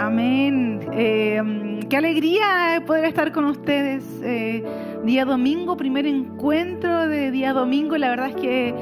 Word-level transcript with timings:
Amén. 0.00 0.80
Eh, 0.92 1.80
qué 1.90 1.96
alegría 1.96 2.82
poder 2.86 3.04
estar 3.04 3.32
con 3.32 3.46
ustedes. 3.46 4.04
Eh, 4.22 4.62
día 5.04 5.24
domingo, 5.24 5.76
primer 5.76 6.06
encuentro 6.06 7.08
de 7.08 7.32
día 7.32 7.52
domingo. 7.52 7.98
La 7.98 8.10
verdad 8.10 8.28
es 8.28 8.36
que 8.36 8.74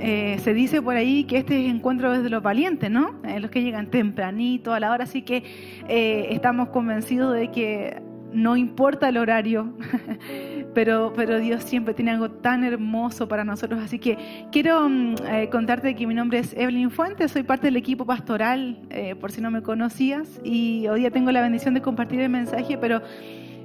eh, 0.00 0.38
se 0.38 0.54
dice 0.54 0.80
por 0.80 0.96
ahí 0.96 1.24
que 1.24 1.36
este 1.36 1.66
es 1.66 1.70
encuentro 1.70 2.10
desde 2.12 2.30
los 2.30 2.42
valientes, 2.42 2.90
¿no? 2.90 3.20
los 3.38 3.50
que 3.50 3.62
llegan 3.62 3.90
tempranito 3.90 4.72
a 4.72 4.80
la 4.80 4.92
hora. 4.92 5.04
Así 5.04 5.20
que 5.20 5.44
estamos 5.88 6.70
convencidos 6.70 7.34
de 7.34 7.50
que 7.50 8.00
no 8.32 8.56
importa 8.56 9.10
el 9.10 9.18
horario, 9.18 9.74
pero, 10.74 11.12
pero 11.14 11.38
Dios 11.38 11.62
siempre 11.64 11.94
tiene 11.94 12.10
algo 12.10 12.30
tan 12.30 12.64
hermoso 12.64 13.28
para 13.28 13.44
nosotros. 13.44 13.80
Así 13.82 13.98
que 13.98 14.46
quiero 14.50 14.88
mm, 14.88 15.14
eh, 15.26 15.48
contarte 15.50 15.94
que 15.94 16.06
mi 16.06 16.14
nombre 16.14 16.38
es 16.38 16.54
Evelyn 16.56 16.90
Fuentes, 16.90 17.32
soy 17.32 17.42
parte 17.42 17.66
del 17.68 17.76
equipo 17.76 18.06
pastoral, 18.06 18.78
eh, 18.90 19.14
por 19.14 19.32
si 19.32 19.40
no 19.40 19.50
me 19.50 19.62
conocías, 19.62 20.40
y 20.44 20.86
hoy 20.88 21.00
día 21.00 21.10
tengo 21.10 21.30
la 21.30 21.42
bendición 21.42 21.74
de 21.74 21.82
compartir 21.82 22.20
el 22.20 22.28
mensaje, 22.28 22.78
pero 22.78 23.02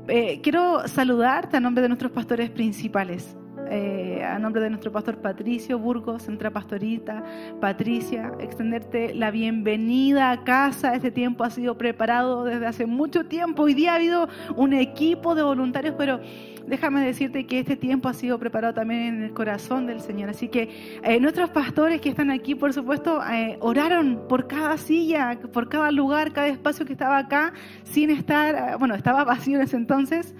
eh, 0.07 0.39
quiero 0.41 0.87
saludarte 0.87 1.57
a 1.57 1.59
nombre 1.59 1.81
de 1.81 1.89
nuestros 1.89 2.11
pastores 2.11 2.49
principales. 2.49 3.35
Eh, 3.69 4.23
a 4.23 4.39
nombre 4.39 4.61
de 4.61 4.69
nuestro 4.69 4.91
pastor 4.91 5.17
Patricio 5.17 5.77
Burgos, 5.77 6.23
Centra 6.23 6.51
Pastorita, 6.51 7.23
Patricia, 7.59 8.31
extenderte 8.39 9.13
la 9.13 9.29
bienvenida 9.31 10.31
a 10.31 10.43
casa. 10.43 10.93
Este 10.95 11.11
tiempo 11.11 11.43
ha 11.43 11.49
sido 11.49 11.77
preparado 11.77 12.45
desde 12.45 12.65
hace 12.65 12.85
mucho 12.85 13.25
tiempo. 13.25 13.63
Hoy 13.63 13.73
día 13.73 13.93
ha 13.93 13.95
habido 13.95 14.29
un 14.55 14.73
equipo 14.73 15.35
de 15.35 15.43
voluntarios, 15.43 15.95
pero 15.97 16.19
déjame 16.65 17.05
decirte 17.05 17.45
que 17.45 17.59
este 17.59 17.75
tiempo 17.75 18.07
ha 18.07 18.13
sido 18.13 18.39
preparado 18.39 18.73
también 18.73 19.15
en 19.15 19.23
el 19.23 19.33
corazón 19.33 19.85
del 19.85 19.99
Señor. 19.99 20.29
Así 20.29 20.47
que 20.47 20.99
eh, 21.03 21.19
nuestros 21.19 21.49
pastores 21.49 21.99
que 21.99 22.09
están 22.09 22.31
aquí, 22.31 22.55
por 22.55 22.73
supuesto, 22.73 23.21
eh, 23.31 23.57
oraron 23.59 24.27
por 24.29 24.47
cada 24.47 24.77
silla, 24.77 25.37
por 25.51 25.67
cada 25.67 25.91
lugar, 25.91 26.31
cada 26.31 26.47
espacio 26.47 26.85
que 26.85 26.93
estaba 26.93 27.17
acá, 27.17 27.53
sin 27.83 28.11
estar, 28.11 28.77
bueno, 28.77 28.95
estaba 28.95 29.23
vacío 29.25 29.57
en 29.57 29.63
ese 29.63 29.75
entonces. 29.75 30.35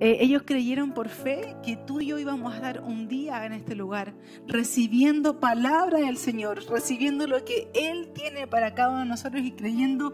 Eh, 0.00 0.16
ellos 0.20 0.42
creyeron 0.46 0.92
por 0.92 1.10
fe 1.10 1.54
que 1.62 1.76
tú 1.76 2.00
y 2.00 2.06
yo 2.06 2.18
íbamos 2.18 2.54
a 2.54 2.60
dar 2.60 2.80
un 2.82 3.06
día 3.06 3.44
en 3.44 3.52
este 3.52 3.74
lugar, 3.74 4.14
recibiendo 4.46 5.40
palabra 5.40 5.98
del 6.00 6.16
Señor, 6.16 6.64
recibiendo 6.70 7.26
lo 7.26 7.44
que 7.44 7.68
Él 7.74 8.08
tiene 8.14 8.46
para 8.46 8.74
cada 8.74 8.90
uno 8.90 9.00
de 9.00 9.06
nosotros 9.06 9.42
y 9.44 9.52
creyendo 9.52 10.12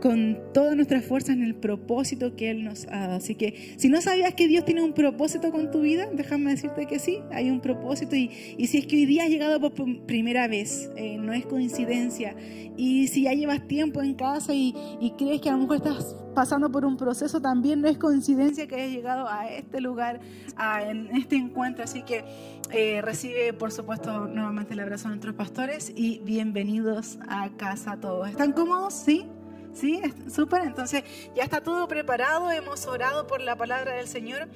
con 0.00 0.38
toda 0.54 0.76
nuestra 0.76 1.00
fuerza 1.00 1.32
en 1.32 1.42
el 1.42 1.56
propósito 1.56 2.36
que 2.36 2.50
Él 2.50 2.64
nos 2.64 2.86
ha 2.86 3.00
dado. 3.00 3.16
Así 3.16 3.34
que 3.34 3.74
si 3.76 3.88
no 3.88 4.00
sabías 4.00 4.34
que 4.34 4.46
Dios 4.46 4.64
tiene 4.64 4.82
un 4.82 4.92
propósito 4.92 5.50
con 5.50 5.72
tu 5.72 5.80
vida, 5.80 6.06
déjame 6.12 6.52
decirte 6.52 6.86
que 6.86 7.00
sí, 7.00 7.18
hay 7.32 7.50
un 7.50 7.60
propósito. 7.60 8.14
Y, 8.14 8.28
si 8.66 8.78
es 8.78 8.86
que 8.86 8.96
hoy 8.96 9.06
día 9.06 9.24
has 9.24 9.30
llegado 9.30 9.60
por 9.60 9.72
primera 10.06 10.46
vez, 10.46 10.90
eh, 10.96 11.18
no 11.18 11.32
es 11.32 11.46
coincidencia. 11.46 12.36
Y 12.76 13.08
si 13.08 13.22
ya 13.22 13.32
llevas 13.32 13.66
tiempo 13.66 14.02
en 14.02 14.14
casa 14.14 14.54
y, 14.54 14.74
y 15.00 15.12
crees 15.18 15.40
que 15.40 15.48
a 15.48 15.52
lo 15.52 15.58
mejor 15.58 15.76
estás 15.78 16.14
pasando 16.36 16.70
por 16.70 16.84
un 16.84 16.98
proceso, 16.98 17.40
también 17.40 17.80
no 17.80 17.88
es 17.88 17.96
coincidencia 17.96 18.66
que 18.66 18.74
hayas 18.74 18.90
llegado 18.90 19.15
a 19.28 19.48
este 19.50 19.80
lugar, 19.80 20.20
a, 20.56 20.82
en 20.82 21.14
este 21.16 21.36
encuentro. 21.36 21.84
Así 21.84 22.02
que 22.02 22.24
eh, 22.70 23.00
recibe, 23.02 23.52
por 23.52 23.72
supuesto, 23.72 24.26
nuevamente 24.26 24.74
el 24.74 24.80
abrazo 24.80 25.04
de 25.04 25.16
nuestros 25.16 25.34
pastores 25.34 25.92
y 25.94 26.20
bienvenidos 26.24 27.18
a 27.28 27.48
casa 27.56 27.98
todos. 27.98 28.28
¿Están 28.28 28.52
cómodos? 28.52 28.94
¿Sí? 28.94 29.26
¿Sí? 29.72 30.00
Súper. 30.28 30.62
Entonces 30.64 31.04
ya 31.34 31.44
está 31.44 31.60
todo 31.60 31.86
preparado, 31.88 32.50
hemos 32.50 32.86
orado 32.86 33.26
por 33.26 33.40
la 33.40 33.56
palabra 33.56 33.94
del 33.94 34.08
Señor 34.08 34.48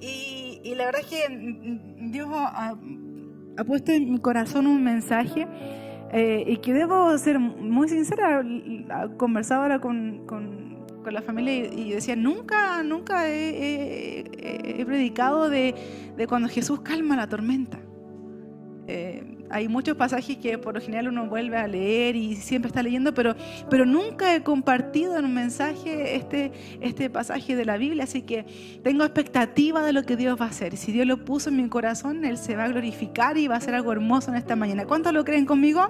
y, 0.00 0.74
la 0.76 0.86
verdad 0.86 1.00
es 1.00 1.06
que 1.08 1.80
Dios 2.10 2.28
ha, 2.32 2.76
puesto 3.66 3.92
en 3.92 4.12
mi 4.12 4.18
corazón 4.18 4.66
un 4.66 4.82
mensaje. 4.82 5.46
Eh, 6.10 6.44
y 6.46 6.56
que 6.58 6.72
debo 6.72 7.18
ser 7.18 7.38
muy 7.38 7.86
sincera, 7.88 8.42
conversaba 9.18 9.64
ahora 9.64 9.78
con, 9.78 10.77
la 11.12 11.22
familia 11.22 11.54
y, 11.54 11.90
decía, 11.90 12.16
nunca, 12.16 12.82
nunca 12.82 13.28
he, 13.28 14.84
predicado 14.86 15.48
de, 15.48 15.74
de, 16.16 16.26
cuando 16.26 16.48
Jesús 16.48 16.80
calma 16.80 17.16
la 17.16 17.28
tormenta. 17.28 17.78
Eh, 18.86 19.37
hay 19.50 19.68
muchos 19.68 19.96
pasajes 19.96 20.36
que 20.36 20.58
por 20.58 20.74
lo 20.74 20.80
general 20.80 21.08
uno 21.08 21.26
vuelve 21.26 21.56
a 21.56 21.66
leer 21.66 22.16
y 22.16 22.36
siempre 22.36 22.68
está 22.68 22.82
leyendo, 22.82 23.14
pero, 23.14 23.34
pero 23.70 23.86
nunca 23.86 24.34
he 24.34 24.42
compartido 24.42 25.16
en 25.16 25.24
un 25.24 25.34
mensaje 25.34 26.16
este, 26.16 26.52
este 26.80 27.10
pasaje 27.10 27.56
de 27.56 27.64
la 27.64 27.76
Biblia, 27.76 28.04
así 28.04 28.22
que 28.22 28.44
tengo 28.82 29.04
expectativa 29.04 29.82
de 29.82 29.92
lo 29.92 30.02
que 30.04 30.16
Dios 30.16 30.40
va 30.40 30.46
a 30.46 30.48
hacer. 30.48 30.76
Si 30.76 30.92
Dios 30.92 31.06
lo 31.06 31.24
puso 31.24 31.50
en 31.50 31.56
mi 31.56 31.68
corazón, 31.68 32.24
Él 32.24 32.38
se 32.38 32.56
va 32.56 32.64
a 32.64 32.68
glorificar 32.68 33.38
y 33.38 33.48
va 33.48 33.54
a 33.54 33.58
hacer 33.58 33.74
algo 33.74 33.92
hermoso 33.92 34.30
en 34.30 34.36
esta 34.36 34.56
mañana. 34.56 34.86
¿Cuántos 34.86 35.12
lo 35.12 35.24
creen 35.24 35.46
conmigo? 35.46 35.86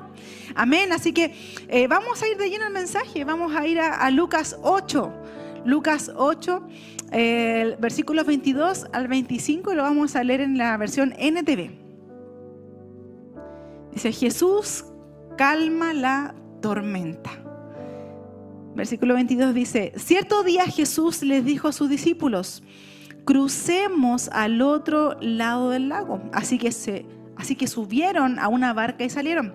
Amén. 0.54 0.92
Así 0.92 1.12
que 1.12 1.34
eh, 1.68 1.86
vamos 1.86 2.22
a 2.22 2.28
ir 2.28 2.36
de 2.36 2.50
lleno 2.50 2.66
al 2.66 2.72
mensaje, 2.72 3.24
vamos 3.24 3.54
a 3.54 3.66
ir 3.66 3.80
a, 3.80 4.10
Lucas 4.10 4.56
8. 4.62 5.12
Lucas 5.64 6.10
8, 6.14 6.68
eh, 7.12 7.76
versículos 7.78 8.24
22 8.26 8.86
al 8.92 9.08
25, 9.08 9.72
y 9.72 9.76
lo 9.76 9.82
vamos 9.82 10.16
a 10.16 10.24
leer 10.24 10.40
en 10.40 10.56
la 10.56 10.76
versión 10.76 11.14
NTV. 11.18 11.87
Dice, 13.98 14.12
Jesús 14.12 14.84
calma 15.36 15.92
la 15.92 16.32
tormenta. 16.62 17.32
Versículo 18.76 19.14
22 19.14 19.52
dice, 19.52 19.92
cierto 19.96 20.44
día 20.44 20.66
Jesús 20.66 21.24
les 21.24 21.44
dijo 21.44 21.66
a 21.66 21.72
sus 21.72 21.90
discípulos, 21.90 22.62
crucemos 23.24 24.28
al 24.28 24.62
otro 24.62 25.16
lado 25.20 25.70
del 25.70 25.88
lago. 25.88 26.22
Así 26.32 26.58
que, 26.58 26.70
se, 26.70 27.06
así 27.38 27.56
que 27.56 27.66
subieron 27.66 28.38
a 28.38 28.48
una 28.48 28.72
barca 28.72 29.04
y 29.04 29.10
salieron. 29.10 29.54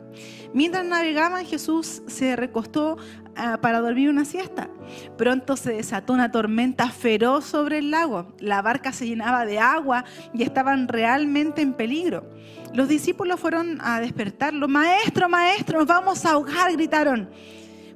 Mientras 0.54 0.86
navegaban, 0.86 1.46
Jesús 1.46 2.02
se 2.08 2.36
recostó 2.36 2.98
ah, 3.36 3.60
para 3.62 3.80
dormir 3.80 4.10
una 4.10 4.26
siesta. 4.26 4.70
Pronto 5.18 5.58
se 5.58 5.74
desató 5.74 6.14
una 6.14 6.32
tormenta 6.32 6.90
feroz 6.90 7.46
sobre 7.46 7.80
el 7.80 7.92
lago. 7.92 8.34
La 8.40 8.62
barca 8.62 8.92
se 8.94 9.08
llenaba 9.08 9.46
de 9.46 9.60
agua 9.60 10.06
y 10.34 10.44
estaban 10.44 10.88
realmente 10.88 11.62
en 11.62 11.74
peligro. 11.74 12.30
Los 12.74 12.88
discípulos 12.88 13.40
fueron 13.40 13.80
a 13.82 14.00
despertarlo. 14.00 14.68
Maestro, 14.68 15.30
maestro, 15.30 15.80
nos 15.80 15.88
vamos 15.88 16.26
a 16.26 16.32
ahogar, 16.32 16.72
gritaron. 16.72 17.30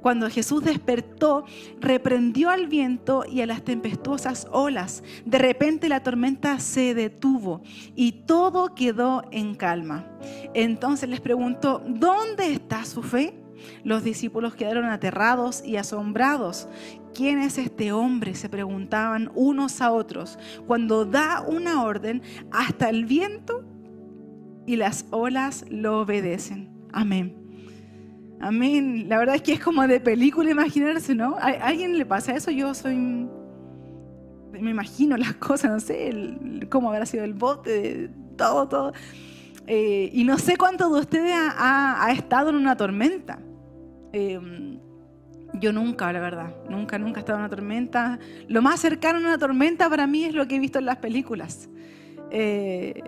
Cuando 0.08 0.30
Jesús 0.30 0.64
despertó, 0.64 1.44
reprendió 1.82 2.50
al 2.50 2.68
viento 2.68 3.26
y 3.30 3.42
a 3.42 3.46
las 3.46 3.62
tempestuosas 3.62 4.48
olas. 4.54 5.04
De 5.26 5.38
repente 5.38 5.90
la 5.90 6.02
tormenta 6.02 6.62
se 6.62 6.94
detuvo 6.94 7.62
y 7.94 8.14
todo 8.26 8.74
quedó 8.74 9.24
en 9.32 9.54
calma. 9.54 10.10
Entonces 10.54 11.10
les 11.10 11.20
preguntó, 11.20 11.84
¿dónde 11.86 12.54
está 12.54 12.86
su 12.86 13.04
fe? 13.04 13.38
Los 13.84 14.06
discípulos 14.06 14.56
quedaron 14.56 14.86
aterrados 14.86 15.62
y 15.66 15.76
asombrados. 15.76 16.70
¿Quién 17.14 17.40
es 17.40 17.58
este 17.58 17.92
hombre? 17.92 18.34
Se 18.34 18.48
preguntaban 18.48 19.30
unos 19.36 19.82
a 19.82 19.92
otros. 19.92 20.40
Cuando 20.68 21.04
da 21.04 21.42
una 21.46 21.84
orden, 21.84 22.22
hasta 22.50 22.88
el 22.88 23.04
viento 23.04 23.66
y 24.66 24.78
las 24.78 25.06
olas 25.12 25.66
lo 25.70 26.00
obedecen. 26.00 26.70
Amén. 26.94 27.37
Amén. 28.40 29.08
La 29.10 29.18
verdad 29.18 29.36
es 29.36 29.42
que 29.42 29.54
es 29.54 29.60
como 29.60 29.88
de 29.88 30.00
película 30.00 30.50
imaginarse, 30.52 31.16
¿no? 31.16 31.36
¿A 31.40 31.48
alguien 31.48 31.98
le 31.98 32.06
pasa 32.06 32.34
eso? 32.34 32.52
Yo 32.52 32.74
soy... 32.74 33.28
Me 34.52 34.72
imagino 34.72 35.18
las 35.18 35.34
cosas, 35.36 35.72
no 35.72 35.80
sé, 35.80 36.12
cómo 36.70 36.90
habrá 36.90 37.06
sido 37.06 37.24
el 37.24 37.34
bote, 37.34 38.10
todo, 38.38 38.68
todo. 38.68 38.94
Eh, 39.68 40.10
y 40.14 40.24
no 40.24 40.38
sé 40.38 40.56
cuánto 40.58 40.90
de 40.90 41.00
ustedes 41.02 41.34
ha, 41.36 42.10
estado 42.12 42.50
en 42.50 42.56
una 42.56 42.76
tormenta. 42.76 43.40
Em, 44.14 44.80
yo 45.56 45.74
nunca, 45.74 46.12
la 46.14 46.20
verdad, 46.20 46.56
nunca, 46.70 46.98
nunca 46.98 47.20
he 47.20 47.22
estado 47.22 47.40
en 47.40 47.46
una 47.46 47.50
tormenta. 47.50 48.20
Lo 48.48 48.62
más 48.62 48.80
cercano 48.80 49.20
a 49.20 49.22
una 49.22 49.38
tormenta 49.38 49.90
para 49.90 50.08
mí 50.08 50.24
es 50.24 50.34
lo 50.34 50.48
que 50.48 50.56
he 50.56 50.60
visto 50.60 50.80
en 50.80 50.86
las 50.86 50.98
películas. 50.98 51.70
Eh, 52.32 53.04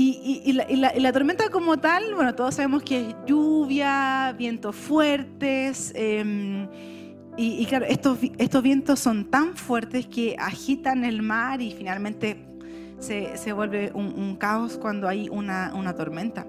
y, 0.00 0.52
la, 0.52 1.12
tormenta 1.12 1.48
como 1.48 1.78
tal, 1.78 2.14
bueno, 2.14 2.34
todos 2.34 2.54
sabemos 2.54 2.84
que 2.84 3.08
es 3.08 3.16
lluvia, 3.26 4.32
vientos 4.38 4.76
fuertes. 4.76 5.92
Em, 5.96 6.68
y, 7.36 7.66
claro, 7.66 7.84
estos, 7.84 8.18
estos 8.38 8.62
vientos 8.62 9.00
son 9.00 9.24
tan 9.30 9.56
fuertes 9.56 10.06
que 10.06 10.36
agitan 10.38 11.04
el 11.04 11.22
mar 11.22 11.60
y 11.60 11.72
finalmente 11.72 12.48
se, 12.98 13.36
se 13.36 13.52
vuelve 13.52 13.90
un, 13.92 14.36
caos 14.36 14.78
cuando 14.78 15.08
hay 15.08 15.28
una, 15.28 15.72
una 15.74 15.94
tormenta. 15.94 16.46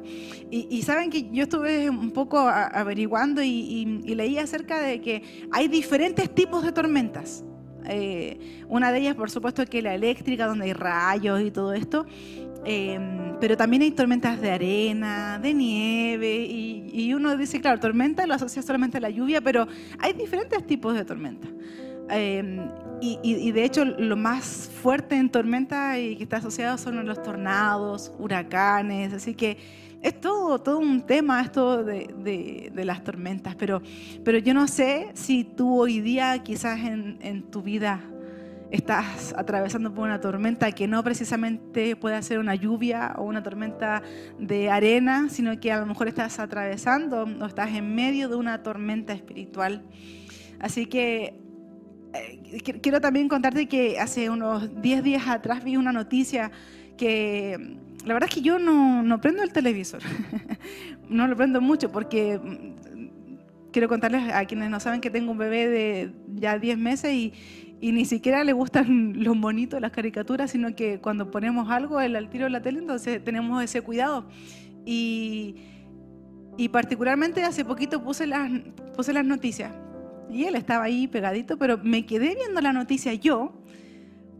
Y, 0.51 0.81
saben 0.83 1.09
que 1.09 1.29
yo 1.31 1.43
estuve 1.43 1.89
un 1.89 2.11
poco 2.11 2.39
averiguando 2.39 3.41
y, 3.41 3.85
leí 4.03 4.37
acerca 4.37 4.79
de 4.79 5.01
que 5.01 5.47
hay 5.51 5.67
diferentes 5.67 6.33
tipos 6.33 6.63
de 6.63 6.71
tormentas. 6.71 7.43
Eh, 7.85 8.63
una 8.67 8.91
de 8.91 8.99
ellas, 8.99 9.15
por 9.15 9.31
supuesto, 9.31 9.65
que 9.65 9.81
la 9.81 9.95
eléctrica, 9.95 10.45
donde 10.45 10.65
hay 10.65 10.73
rayos 10.73 11.41
y 11.41 11.49
todo 11.49 11.73
esto. 11.73 12.05
Em, 12.65 13.37
pero 13.39 13.55
también 13.55 13.81
hay 13.83 13.91
tormentas 13.91 14.41
de 14.41 14.51
arena, 14.51 15.39
de 15.39 15.53
nieve, 15.53 16.45
y, 16.45 17.13
uno 17.13 17.35
dice, 17.37 17.59
claro, 17.61 17.79
tormenta 17.79 18.27
lo 18.27 18.33
asocia 18.33 18.61
solamente 18.61 18.97
a 18.97 19.01
la 19.01 19.09
lluvia, 19.09 19.41
pero 19.41 19.67
hay 19.97 20.13
diferentes 20.13 20.65
tipos 20.67 20.93
de 20.93 21.05
tormenta. 21.05 21.47
Em, 22.09 22.69
y, 23.01 23.51
de 23.51 23.63
hecho, 23.63 23.85
lo 23.85 24.17
más 24.17 24.69
fuerte 24.81 25.15
en 25.15 25.29
tormenta 25.29 25.97
y 25.97 26.17
que 26.17 26.23
está 26.23 26.37
asociado 26.37 26.77
son 26.77 27.05
los 27.05 27.23
tornados, 27.23 28.11
huracanes, 28.19 29.13
así 29.13 29.33
que 29.33 29.57
es 30.01 30.19
todo, 30.19 30.59
todo 30.59 30.79
un 30.79 31.01
tema 31.01 31.41
esto 31.41 31.83
de, 31.83 32.71
de, 32.73 32.85
las 32.85 33.03
tormentas, 33.03 33.55
pero, 33.55 33.81
pero 34.23 34.37
yo 34.37 34.53
no 34.53 34.67
sé 34.67 35.09
si 35.13 35.43
tú 35.43 35.79
hoy 35.81 35.99
día 35.99 36.37
quizás 36.39 36.79
en, 36.79 37.17
en 37.21 37.43
tu 37.43 37.61
vida 37.61 38.01
estás 38.71 39.33
atravesando 39.35 39.93
por 39.93 40.05
una 40.05 40.21
tormenta 40.21 40.71
que 40.71 40.87
no 40.87 41.03
precisamente 41.03 41.95
puede 41.95 42.21
ser 42.21 42.39
una 42.39 42.55
lluvia 42.55 43.13
o 43.17 43.23
una 43.23 43.41
tormenta 43.41 44.03
de 44.37 44.69
arena, 44.69 45.29
sino 45.29 45.59
que 45.59 45.71
a 45.71 45.79
lo 45.79 45.85
mejor 45.85 46.07
estás 46.07 46.39
atravesando 46.39 47.23
o 47.23 47.45
estás 47.45 47.69
en 47.71 47.95
medio 47.95 48.29
de 48.29 48.35
una 48.35 48.61
tormenta 48.61 49.13
espiritual. 49.13 49.83
Así 50.59 50.85
que 50.85 51.39
eh, 52.13 52.61
quiero 52.81 53.01
también 53.01 53.27
contarte 53.27 53.67
que 53.67 53.99
hace 53.99 54.29
unos 54.29 54.81
10 54.81 55.03
días 55.03 55.27
atrás 55.27 55.63
vi 55.63 55.77
una 55.77 55.91
noticia 55.91 56.51
que 56.97 57.77
la 58.05 58.13
verdad 58.13 58.29
es 58.29 58.35
que 58.35 58.41
yo 58.41 58.59
no, 58.59 59.03
no 59.03 59.19
prendo 59.21 59.43
el 59.43 59.51
televisor, 59.51 60.01
no 61.09 61.27
lo 61.27 61.35
prendo 61.35 61.61
mucho 61.61 61.91
porque 61.91 62.37
mm, 62.37 63.71
quiero 63.71 63.87
contarles 63.87 64.33
a 64.33 64.45
quienes 64.45 64.69
no 64.69 64.79
saben 64.79 65.01
que 65.01 65.09
tengo 65.09 65.31
un 65.31 65.37
bebé 65.37 65.67
de 65.67 66.11
ya 66.35 66.57
10 66.57 66.77
meses 66.77 67.13
y, 67.13 67.33
y 67.81 67.91
ni 67.91 68.05
siquiera 68.05 68.43
le 68.43 68.53
gustan 68.53 69.13
los 69.23 69.35
monitos, 69.35 69.79
las 69.81 69.91
caricaturas, 69.91 70.51
sino 70.51 70.75
que 70.75 70.99
cuando 70.99 71.31
ponemos 71.31 71.69
algo 71.69 72.01
él 72.01 72.15
al 72.15 72.29
tiro 72.29 72.45
de 72.45 72.51
la 72.51 72.61
tele, 72.61 72.79
entonces 72.79 73.23
tenemos 73.23 73.63
ese 73.63 73.81
cuidado. 73.81 74.25
Y, 74.85 75.55
y 76.57 76.69
particularmente 76.69 77.43
hace 77.43 77.63
poquito 77.63 78.03
puse 78.03 78.27
las, 78.27 78.49
puse 78.95 79.13
las 79.13 79.25
noticias 79.25 79.71
y 80.31 80.43
él 80.45 80.55
estaba 80.55 80.83
ahí 80.83 81.07
pegadito, 81.07 81.57
pero 81.57 81.79
me 81.81 82.05
quedé 82.05 82.35
viendo 82.35 82.61
la 82.61 82.73
noticia 82.73 83.13
yo 83.13 83.53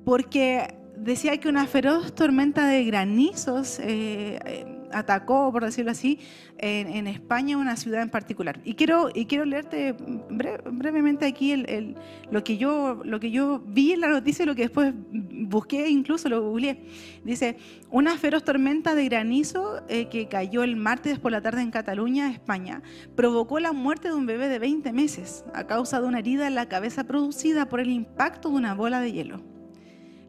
porque 0.06 0.76
decía 0.98 1.38
que 1.38 1.50
una 1.50 1.66
feroz 1.66 2.14
tormenta 2.14 2.68
de 2.68 2.84
granizos 2.86 3.80
eh, 3.80 4.40
eh, 4.46 4.69
atacó, 4.94 5.52
por 5.52 5.64
decirlo 5.64 5.92
así, 5.92 6.20
en, 6.58 7.08
España 7.08 7.58
una 7.58 7.76
ciudad 7.76 8.02
en 8.02 8.10
particular. 8.10 8.60
Y 8.64 8.76
quiero, 8.76 9.10
y 9.14 9.26
quiero 9.26 9.46
leerte 9.46 9.96
brevemente 10.30 11.26
aquí 11.26 11.52
el, 11.52 11.96
lo, 12.32 12.44
que 12.44 12.58
yo, 12.58 13.02
lo 13.04 13.20
que 13.20 13.32
yo 13.32 13.62
vi 13.66 13.94
en 13.94 14.02
la 14.02 14.10
noticia 14.10 14.44
y 14.44 14.46
lo 14.46 14.56
que 14.56 14.64
después 14.64 14.94
busqué, 15.12 15.90
incluso 15.90 16.30
lo 16.30 16.42
googleé. 16.42 16.86
Dice, 17.24 17.58
una 17.90 18.18
feroz 18.18 18.44
tormenta 18.44 18.96
de 18.96 19.06
granizo 19.06 19.82
eh, 19.88 20.08
que 20.10 20.28
cayó 20.28 20.64
el 20.64 20.76
martes 20.76 21.20
por 21.20 21.32
la 21.32 21.42
tarde 21.42 21.62
en 21.62 21.72
Cataluña, 21.72 22.32
España, 22.32 22.82
provocó 23.16 23.60
la 23.60 23.72
muerte 23.72 24.10
de 24.10 24.16
un 24.16 24.26
bebé 24.26 24.48
de 24.48 24.60
20 24.60 24.92
meses 24.94 25.46
a 25.54 25.66
causa 25.66 26.00
de 26.02 26.08
una 26.08 26.20
herida 26.20 26.48
en 26.48 26.56
la 26.56 26.68
cabeza 26.68 27.04
producida 27.06 27.68
por 27.68 27.80
el 27.80 27.90
impacto 27.90 28.50
de 28.50 28.56
una 28.56 28.74
bola 28.74 29.00
de 29.00 29.12
hielo. 29.12 29.59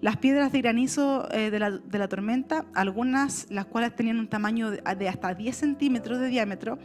Las 0.00 0.16
piedras 0.16 0.50
de 0.50 0.62
granizo 0.62 1.28
eh, 1.30 1.50
de, 1.50 1.58
la, 1.58 2.08
tormenta, 2.08 2.64
algunas 2.72 3.46
las 3.50 3.66
cuales 3.66 3.94
tenían 3.94 4.18
un 4.18 4.28
tamaño 4.28 4.70
de, 4.70 5.08
hasta 5.08 5.34
10 5.34 5.54
centímetros 5.54 6.18
de 6.20 6.28
diámetro, 6.28 6.78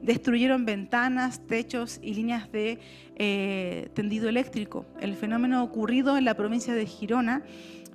destruyeron 0.00 0.64
ventanas, 0.64 1.46
techos 1.46 2.00
y 2.02 2.14
líneas 2.14 2.50
de 2.52 2.78
eh, 3.16 3.90
tendido 3.92 4.30
eléctrico. 4.30 4.86
El 4.98 5.14
fenómeno 5.14 5.62
ocurrido 5.62 6.16
en 6.16 6.24
la 6.24 6.34
provincia 6.34 6.74
de 6.74 6.86
Girona, 6.86 7.42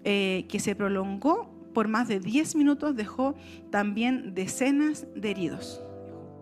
eh, 0.04 0.45
que 0.48 0.60
se 0.60 0.75
prolongó 0.75 1.51
por 1.74 1.88
más 1.88 2.07
de 2.07 2.19
10 2.19 2.56
minutos, 2.56 2.95
dejó 2.95 3.33
también 3.71 4.36
decenas 4.36 5.07
de 5.16 5.31
heridos. 5.31 5.81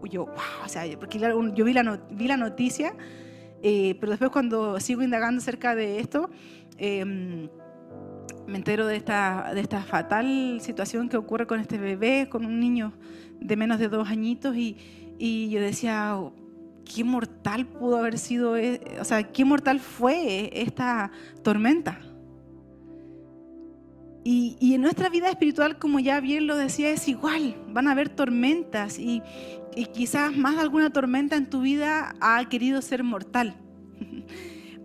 Yo, 0.04 0.26
o 0.64 0.68
sea, 0.68 0.84
porque 1.00 1.18
yo 1.18 1.66
vi 1.66 1.74
la, 1.74 2.00
vi 2.12 2.28
la 2.28 2.38
noticia, 2.38 2.94
pero 3.62 4.10
después 4.10 4.32
cuando 4.32 4.80
sigo 4.80 5.02
indagando 5.02 5.40
acerca 5.40 5.76
de 5.76 6.00
esto, 6.00 6.30
em, 6.78 7.50
me 8.48 8.58
entero 8.58 8.88
de 8.88 8.96
esta, 8.96 9.84
fatal 9.86 10.60
situación 10.62 11.10
que 11.10 11.18
ocurre 11.18 11.46
con 11.46 11.60
este 11.60 11.78
bebé, 11.78 12.28
con 12.30 12.46
un 12.46 12.60
niño 12.60 12.94
de 13.40 13.56
menos 13.56 13.78
de 13.80 13.90
dos 13.90 14.10
añitos, 14.10 14.56
y, 14.56 15.50
yo 15.50 15.60
decía, 15.60 16.18
qué 16.86 17.04
mortal 17.04 17.66
pudo 17.66 17.98
haber 17.98 18.18
sido, 18.18 18.58
e-, 18.58 18.82
o 19.00 19.04
sea, 19.04 19.24
qué 19.24 19.46
mortal 19.46 19.80
fue 19.80 20.50
esta 20.54 21.12
tormenta. 21.44 22.00
Y, 24.24 24.58
y, 24.60 24.74
en 24.74 24.82
nuestra 24.82 25.10
vida 25.10 25.30
espiritual, 25.30 25.78
como 25.78 26.00
ya 26.00 26.20
bien 26.20 26.48
lo 26.48 26.56
decía, 26.56 26.90
es 26.90 27.08
igual, 27.08 27.56
van 27.70 27.88
a 27.88 27.92
haber 27.92 28.10
tormentas 28.10 29.00
y, 29.00 29.22
y 29.76 29.86
quizás 29.86 30.36
más 30.36 30.56
de 30.56 30.62
alguna 30.62 30.90
tormenta 30.90 31.36
en 31.36 31.50
tu 31.50 31.62
vida 31.62 32.16
ha 32.20 32.44
querido 32.50 32.82
ser 32.82 33.04
mortal. 33.04 33.56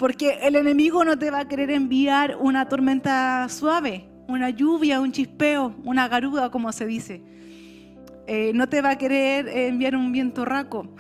Porque 0.03 0.41
el 0.43 0.57
enemigo 0.57 1.05
no 1.05 1.17
te 1.17 1.31
va 1.31 1.39
a 1.39 1.45
querer 1.47 1.71
enviar 1.71 2.37
una 2.41 2.69
tormenta 2.69 3.49
suave, 3.49 4.09
una 4.27 4.51
lluvia, 4.51 5.01
un 5.01 5.13
chispeo, 5.13 5.77
una 5.85 6.09
garuda, 6.09 6.51
como 6.51 6.73
se 6.73 6.87
dice. 6.87 7.23
Eh, 8.27 8.51
no 8.53 8.69
te 8.69 8.83
va 8.83 8.91
a 8.91 8.99
querer 8.99 9.47
enviar 9.47 9.95
un 9.95 10.11
viento 10.11 10.45
raco. 10.45 10.93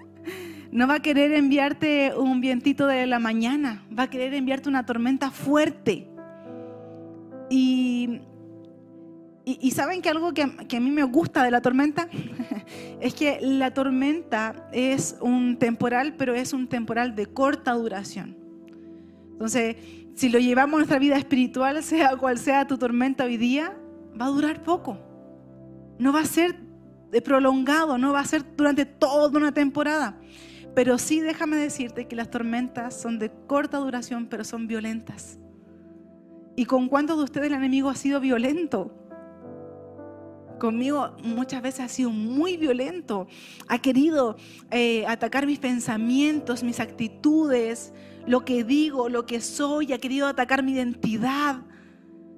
no 0.72 0.86
va 0.86 0.94
a 0.94 1.00
querer 1.00 1.32
enviarte 1.32 2.14
un 2.16 2.40
vientito 2.40 2.86
de 2.86 3.06
la 3.06 3.18
mañana. 3.18 3.84
Va 3.92 4.04
a 4.04 4.08
querer 4.08 4.32
enviarte 4.32 4.70
una 4.70 4.86
tormenta 4.86 5.30
fuerte. 5.30 6.08
Y, 7.50 8.22
y, 9.44 9.70
saben 9.70 10.02
que 10.02 10.08
algo 10.08 10.32
que, 10.34 10.48
que, 10.68 10.76
a 10.76 10.80
mí 10.80 10.90
me 10.90 11.02
gusta 11.02 11.42
de 11.42 11.50
la 11.50 11.60
tormenta 11.62 12.08
es 13.00 13.14
que 13.14 13.38
la 13.40 13.72
tormenta 13.72 14.68
es 14.72 15.16
un 15.20 15.58
temporal, 15.58 16.14
pero 16.16 16.34
es 16.34 16.52
un 16.52 16.68
temporal 16.68 17.14
de 17.16 17.26
corta 17.26 17.72
duración. 17.72 18.36
Entonces, 19.32 19.76
si 20.14 20.28
lo 20.28 20.38
llevamos 20.38 20.74
a 20.74 20.76
nuestra 20.78 20.98
vida 20.98 21.16
espiritual, 21.16 21.82
sea 21.82 22.16
cual 22.16 22.38
sea 22.38 22.66
tu 22.66 22.76
tormenta 22.76 23.24
hoy 23.24 23.38
día, 23.38 23.76
va 24.20 24.26
a 24.26 24.30
durar 24.30 24.62
poco. 24.62 24.98
No 25.98 26.12
va 26.12 26.20
a 26.20 26.26
ser 26.26 26.56
prolongado, 27.24 27.98
no 27.98 28.12
va 28.12 28.20
a 28.20 28.24
ser 28.24 28.44
durante 28.56 28.84
toda 28.84 29.36
una 29.38 29.52
temporada. 29.52 30.20
Pero 30.74 30.98
sí 30.98 31.20
déjame 31.20 31.56
decirte 31.56 32.06
que 32.06 32.14
las 32.14 32.30
tormentas 32.30 33.00
son 33.00 33.18
de 33.18 33.32
corta 33.46 33.78
duración, 33.78 34.26
pero 34.26 34.44
son 34.44 34.66
violentas. 34.66 35.38
¿Y 36.54 36.66
con 36.66 36.88
cuántos 36.88 37.16
de 37.16 37.24
ustedes 37.24 37.46
el 37.46 37.54
enemigo 37.54 37.88
ha 37.88 37.94
sido 37.94 38.20
violento? 38.20 38.99
Conmigo 40.60 41.16
muchas 41.24 41.60
veces 41.60 41.80
ha 41.80 41.88
sido 41.88 42.10
muy 42.10 42.56
violento. 42.56 43.26
Ha 43.66 43.78
querido 43.80 44.36
eh, 44.70 45.04
atacar 45.08 45.44
mis 45.44 45.58
pensamientos, 45.58 46.62
mis 46.62 46.78
actitudes, 46.78 47.92
lo 48.28 48.44
que 48.44 48.62
digo, 48.62 49.08
lo 49.08 49.26
que 49.26 49.40
soy. 49.40 49.92
Ha 49.92 49.98
querido 49.98 50.28
atacar 50.28 50.62
mi 50.62 50.70
identidad. 50.70 51.62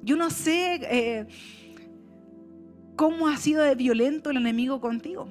Yo 0.03 0.17
no 0.17 0.31
sé 0.31 0.81
eh, 0.85 1.27
cómo 2.97 3.29
ha 3.29 3.37
sido 3.37 3.63
de 3.63 3.75
violento 3.75 4.31
el 4.31 4.39
enemigo 4.39 4.81
contigo. 4.81 5.29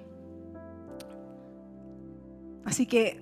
Así 2.64 2.86
que 2.86 3.22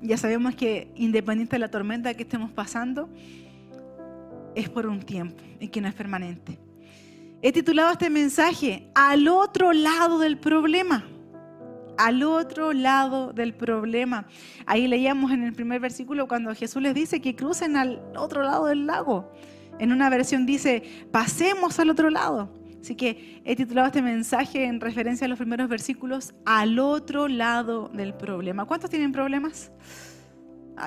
ya 0.00 0.16
sabemos 0.16 0.54
que 0.54 0.92
independiente 0.94 1.56
de 1.56 1.60
la 1.60 1.70
tormenta 1.70 2.14
que 2.14 2.22
estemos 2.22 2.52
pasando, 2.52 3.08
es 4.54 4.68
por 4.70 4.86
un 4.86 5.00
tiempo 5.00 5.42
y 5.60 5.68
que 5.68 5.80
no 5.80 5.88
es 5.88 5.94
permanente. 5.94 6.58
He 7.42 7.52
titulado 7.52 7.92
este 7.92 8.08
mensaje 8.08 8.90
Al 8.94 9.28
otro 9.28 9.72
lado 9.72 10.18
del 10.18 10.38
problema. 10.38 11.06
Al 11.98 12.22
otro 12.22 12.72
lado 12.72 13.32
del 13.32 13.54
problema. 13.54 14.26
Ahí 14.66 14.86
leíamos 14.86 15.32
en 15.32 15.44
el 15.44 15.52
primer 15.52 15.80
versículo 15.80 16.28
cuando 16.28 16.54
Jesús 16.54 16.82
les 16.82 16.94
dice 16.94 17.20
que 17.20 17.36
crucen 17.36 17.76
al 17.76 18.02
otro 18.16 18.42
lado 18.42 18.66
del 18.66 18.86
lago. 18.86 19.32
En 19.78 19.92
una 19.92 20.08
versión 20.10 20.46
dice, 20.46 20.82
pasemos 21.10 21.78
al 21.78 21.90
otro 21.90 22.10
lado. 22.10 22.52
Así 22.80 22.94
que 22.94 23.42
he 23.44 23.56
titulado 23.56 23.88
este 23.88 24.02
mensaje 24.02 24.64
en 24.64 24.80
referencia 24.80 25.24
a 25.24 25.28
los 25.28 25.38
primeros 25.38 25.68
versículos, 25.68 26.34
al 26.44 26.78
otro 26.78 27.28
lado 27.28 27.88
del 27.88 28.14
problema. 28.14 28.64
¿Cuántos 28.64 28.90
tienen 28.90 29.12
problemas? 29.12 29.72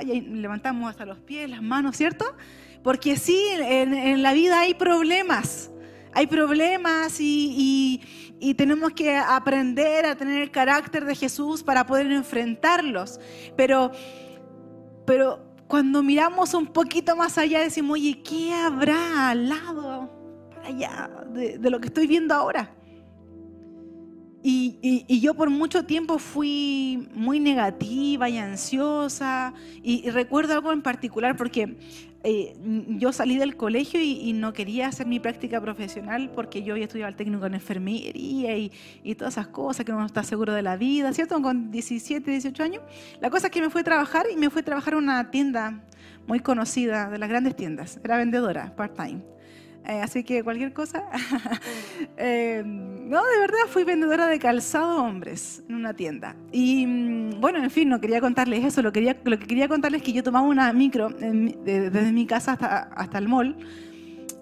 Levantamos 0.03 0.89
hasta 0.89 1.05
los 1.05 1.19
pies, 1.19 1.49
las 1.49 1.61
manos, 1.61 1.97
¿cierto? 1.97 2.25
Porque 2.83 3.17
sí, 3.17 3.39
en 3.59 4.21
la 4.23 4.33
vida 4.33 4.61
hay 4.61 4.75
problemas 4.75 5.71
hay 6.13 6.27
problemas 6.27 7.17
y, 7.19 8.01
tenemos 8.57 8.91
que 8.93 9.17
aprender 9.17 10.05
a 10.05 10.15
tener 10.15 10.41
el 10.41 10.49
carácter 10.49 11.05
de 11.05 11.15
Jesús 11.15 11.61
para 11.61 11.85
poder 11.85 12.11
enfrentarlos. 12.11 13.19
Pero, 13.55 13.91
pero 15.05 15.41
cuando 15.67 16.01
miramos 16.01 16.53
un 16.53 16.67
poquito 16.67 17.15
más 17.15 17.37
allá 17.37 17.59
decimos, 17.59 17.95
oye, 17.95 18.21
¿qué 18.23 18.53
habrá 18.53 19.29
al 19.29 19.49
lado, 19.49 20.09
allá 20.63 21.09
de 21.31 21.69
lo 21.69 21.79
que 21.79 21.87
estoy 21.87 22.07
viendo 22.07 22.33
ahora? 22.33 22.73
Y, 24.41 25.19
yo 25.19 25.33
por 25.33 25.49
mucho 25.49 25.85
tiempo 25.85 26.17
fui 26.17 27.09
muy 27.13 27.39
negativa 27.39 28.29
y 28.29 28.37
ansiosa. 28.37 29.53
Y, 29.83 30.09
recuerdo 30.09 30.53
algo 30.53 30.71
en 30.71 30.81
particular 30.81 31.35
porque 31.35 31.77
eh, 32.23 32.55
yo 32.97 33.13
salí 33.13 33.37
del 33.37 33.55
colegio 33.55 33.99
y, 34.01 34.33
no 34.33 34.53
quería 34.53 34.87
hacer 34.87 35.07
mi 35.07 35.19
práctica 35.19 35.59
profesional 35.59 36.31
porque 36.33 36.63
yo 36.63 36.73
había 36.73 36.85
estudiado 36.85 37.09
el 37.09 37.15
técnico 37.15 37.45
en 37.45 37.55
enfermería 37.55 38.55
y, 38.57 38.71
todas 39.15 39.33
esas 39.33 39.47
cosas 39.47 39.85
que 39.85 39.91
uno 39.91 40.01
no 40.01 40.07
está 40.07 40.23
seguro 40.23 40.53
de 40.53 40.61
la 40.61 40.77
vida, 40.77 41.13
¿cierto? 41.13 41.41
Con 41.41 41.71
17, 41.71 42.31
18 42.31 42.63
años. 42.63 42.81
La 43.21 43.29
cosa 43.29 43.47
es 43.47 43.51
que 43.51 43.61
me 43.61 43.69
fui 43.69 43.81
a 43.81 43.83
trabajar 43.83 44.27
y 44.31 44.37
me 44.37 44.49
fui 44.49 44.61
a 44.61 44.65
trabajar 44.65 44.93
en 44.93 44.99
una 44.99 45.31
tienda 45.31 45.83
muy 46.27 46.39
conocida, 46.39 47.09
de 47.09 47.17
las 47.17 47.27
grandes 47.27 47.55
tiendas. 47.55 47.99
Era 48.03 48.17
vendedora, 48.17 48.73
part-time. 48.75 49.38
Eh, 49.87 50.01
así 50.01 50.23
que 50.23 50.43
cualquier 50.43 50.73
cosa. 50.73 51.05
Eh, 52.21 52.63
no, 52.65 53.23
de 53.25 53.39
verdad 53.39 53.59
fui 53.69 53.85
vendedora 53.85 54.27
de 54.27 54.39
calzado 54.39 55.03
hombres 55.03 55.63
en 55.69 55.75
una 55.75 55.93
tienda. 55.93 56.35
Y 56.51 56.85
mm, 56.85 57.39
bueno, 57.39 57.63
en 57.63 57.71
fin, 57.71 57.87
no 57.87 58.01
quería 58.01 58.19
contarles 58.19 58.65
eso. 58.65 58.81
Lo, 58.81 58.91
quería, 58.91 59.17
lo 59.23 59.39
que 59.39 59.47
quería 59.47 59.69
contarles 59.69 60.01
es 60.01 60.05
que 60.05 60.13
yo 60.13 60.21
tomaba 60.21 60.45
una 60.45 60.71
micro 60.73 61.09
desde 61.09 62.11
mi 62.11 62.25
casa 62.25 62.53
hasta, 62.53 62.83
hasta 62.83 63.17
el 63.17 63.27
mall. 63.29 63.57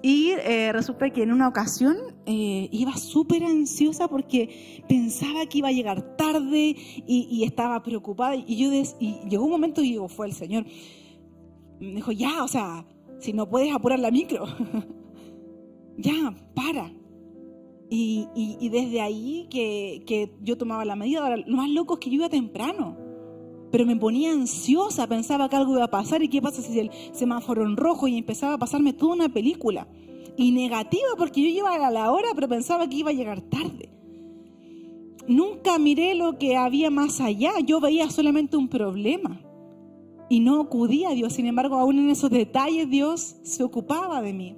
Y 0.01 0.31
eh, 0.43 0.71
resulta 0.73 1.09
que 1.11 1.23
en 1.23 1.31
una 1.31 1.47
ocasión 1.47 1.97
iba 2.25 2.97
súper 2.97 3.43
ansiosa 3.43 4.07
porque 4.07 4.83
pensaba 4.89 5.45
que 5.45 5.59
iba 5.59 5.69
a 5.69 5.71
llegar 5.71 6.17
tarde 6.17 6.75
y, 7.05 7.43
estaba 7.45 7.81
preocupada. 7.83 8.35
Y, 8.35 8.57
yo 8.57 8.71
y 8.99 9.19
llegó 9.29 9.45
un 9.45 9.51
momento 9.51 9.81
y 9.81 9.91
digo, 9.91 10.07
fue 10.07 10.27
el 10.27 10.33
Señor. 10.33 10.65
Me 11.79 11.95
dijo, 11.95 12.11
ya, 12.11 12.43
o 12.43 12.47
sea, 12.47 12.85
si 13.19 13.33
no 13.33 13.47
puedes 13.47 13.73
apurar 13.73 13.99
la 13.99 14.11
micro. 14.11 14.45
ya, 15.97 16.35
para. 16.53 16.91
Y, 17.89 18.69
desde 18.69 19.01
ahí 19.01 19.47
que, 19.49 20.35
yo 20.41 20.57
tomaba 20.57 20.85
la 20.85 20.95
medida, 20.95 21.35
lo 21.37 21.57
más 21.57 21.69
loco 21.69 21.95
es 21.95 21.99
que 21.99 22.09
yo 22.09 22.17
iba 22.17 22.29
temprano, 22.29 22.97
pero 23.71 23.85
me 23.85 23.95
ponía 23.95 24.31
ansiosa, 24.31 25.07
pensaba 25.07 25.49
que 25.49 25.55
algo 25.55 25.73
iba 25.73 25.85
a 25.85 25.91
pasar 25.91 26.21
y 26.21 26.27
qué 26.27 26.41
pasa 26.41 26.61
si 26.61 26.79
el 26.79 26.91
semáforo 27.13 27.65
en 27.65 27.77
rojo 27.77 28.07
y 28.07 28.17
empezaba 28.17 28.53
a 28.53 28.57
pasarme 28.57 28.93
toda 28.93 29.13
una 29.13 29.29
película. 29.29 29.87
Y 30.35 30.51
negativa 30.51 31.07
porque 31.17 31.41
yo 31.41 31.47
iba 31.47 31.73
a 31.73 31.91
la 31.91 32.11
hora, 32.11 32.27
pero 32.35 32.47
pensaba 32.47 32.87
que 32.87 32.97
iba 32.97 33.09
a 33.09 33.13
llegar 33.13 33.41
tarde. 33.41 33.89
Nunca 35.27 35.77
miré 35.79 36.13
lo 36.13 36.37
que 36.37 36.55
había 36.55 36.89
más 36.89 37.19
allá, 37.19 37.53
yo 37.65 37.79
veía 37.79 38.09
solamente 38.09 38.55
un 38.55 38.67
problema 38.67 39.41
y 40.29 40.41
no 40.41 40.61
acudía 40.61 41.09
a 41.09 41.13
Dios. 41.13 41.33
Sin 41.33 41.47
embargo, 41.47 41.75
aún 41.75 41.99
en 41.99 42.09
esos 42.09 42.29
detalles 42.29 42.89
Dios 42.89 43.37
se 43.43 43.63
ocupaba 43.63 44.21
de 44.21 44.33
mí 44.33 44.55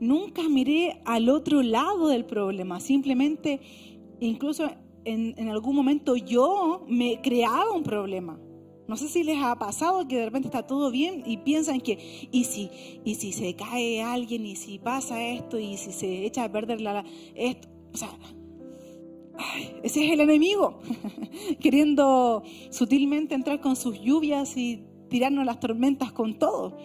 nunca 0.00 0.48
miré 0.48 1.00
al 1.04 1.28
otro 1.28 1.62
lado 1.62 2.08
del 2.08 2.24
problema, 2.24 2.80
simplemente, 2.80 3.60
incluso 4.20 4.70
en, 5.04 5.48
algún 5.48 5.76
momento 5.76 6.16
yo 6.16 6.84
me 6.88 7.20
creaba 7.22 7.72
un 7.72 7.82
problema. 7.82 8.38
No 8.88 8.96
sé 8.96 9.08
si 9.08 9.24
les 9.24 9.42
ha 9.42 9.58
pasado 9.58 10.06
que 10.06 10.16
de 10.16 10.26
repente 10.26 10.48
está 10.48 10.66
todo 10.66 10.90
bien 10.92 11.24
y 11.26 11.38
piensan 11.38 11.80
que, 11.80 12.28
¿y 12.30 12.44
si, 12.44 12.70
y 13.04 13.16
si 13.16 13.32
se 13.32 13.54
cae 13.54 14.02
alguien? 14.02 14.46
¿Y 14.46 14.54
si 14.54 14.78
pasa 14.78 15.20
esto? 15.24 15.58
¿Y 15.58 15.76
si 15.76 15.90
se 15.90 16.24
echa 16.24 16.44
a 16.44 16.52
perder 16.52 16.80
la, 16.80 17.04
esto? 17.34 17.68
O 17.92 17.96
sea, 17.96 18.10
ese 19.82 20.06
es 20.06 20.12
el 20.12 20.20
enemigo, 20.20 20.78
queriendo 21.60 22.44
sutilmente 22.70 23.34
entrar 23.34 23.60
con 23.60 23.74
sus 23.74 24.00
lluvias 24.00 24.56
y 24.56 24.84
tirarnos 25.08 25.44
las 25.44 25.58
tormentas 25.58 26.12
con 26.12 26.38
todo 26.38 26.76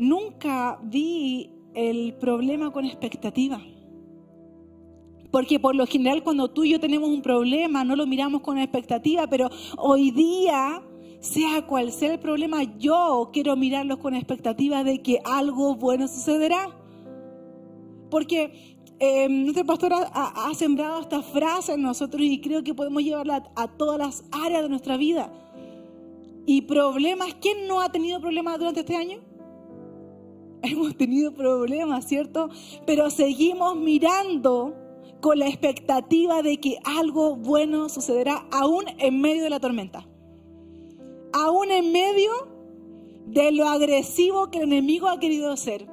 nunca 0.00 0.80
vi 0.82 1.50
el 1.74 2.14
problema 2.14 2.72
con 2.72 2.84
expectativa. 2.84 3.60
Porque 5.30 5.60
por 5.60 5.76
lo 5.76 5.86
general 5.86 6.24
cuando 6.24 6.50
tú 6.50 6.64
y 6.64 6.70
yo 6.70 6.80
tenemos 6.80 7.08
un 7.08 7.22
problema 7.22 7.84
no 7.84 7.94
lo 7.94 8.06
miramos 8.06 8.40
con 8.40 8.58
expectativa, 8.58 9.28
pero 9.28 9.48
hoy 9.76 10.10
día, 10.10 10.82
sea 11.20 11.64
cual 11.66 11.92
sea 11.92 12.14
el 12.14 12.18
problema, 12.18 12.64
yo 12.78 13.30
quiero 13.32 13.54
mirarlo 13.54 14.00
con 14.00 14.14
expectativa 14.14 14.82
de 14.82 15.02
que 15.02 15.20
algo 15.24 15.76
bueno 15.76 16.08
sucederá. 16.08 16.76
Porque 18.10 18.76
eh, 18.98 19.64
pastora 19.64 20.10
ha, 20.12 20.52
sembrado 20.54 21.00
esta 21.00 21.22
frase 21.22 21.74
en 21.74 21.82
nosotros 21.82 22.22
y 22.22 22.40
creo 22.40 22.64
que 22.64 22.74
podemos 22.74 23.04
llevarla 23.04 23.50
a 23.54 23.68
todas 23.68 23.98
las 23.98 24.24
áreas 24.32 24.62
de 24.62 24.68
nuestra 24.68 24.96
vida. 24.96 25.32
Y 26.44 26.62
problemas, 26.62 27.34
¿quién 27.40 27.68
no 27.68 27.80
ha 27.80 27.92
tenido 27.92 28.20
problemas 28.20 28.58
durante 28.58 28.80
este 28.80 28.96
año? 28.96 29.29
Hemos 30.62 30.96
tenido 30.96 31.32
problemas, 31.32 32.06
¿cierto? 32.06 32.50
Pero 32.86 33.10
seguimos 33.10 33.76
mirando 33.76 34.74
con 35.20 35.38
la 35.38 35.48
expectativa 35.48 36.42
de 36.42 36.58
que 36.58 36.78
algo 36.84 37.36
bueno 37.36 37.88
sucederá 37.88 38.46
aún 38.50 38.84
en 38.98 39.20
medio 39.20 39.42
de 39.42 39.50
la 39.50 39.60
tormenta. 39.60 40.06
Aún 41.32 41.70
en 41.70 41.92
medio 41.92 42.30
de 43.26 43.52
lo 43.52 43.68
agresivo 43.68 44.50
que 44.50 44.58
el 44.58 44.64
enemigo 44.64 45.08
ha 45.08 45.20
querido 45.20 45.52
hacer. 45.52 45.86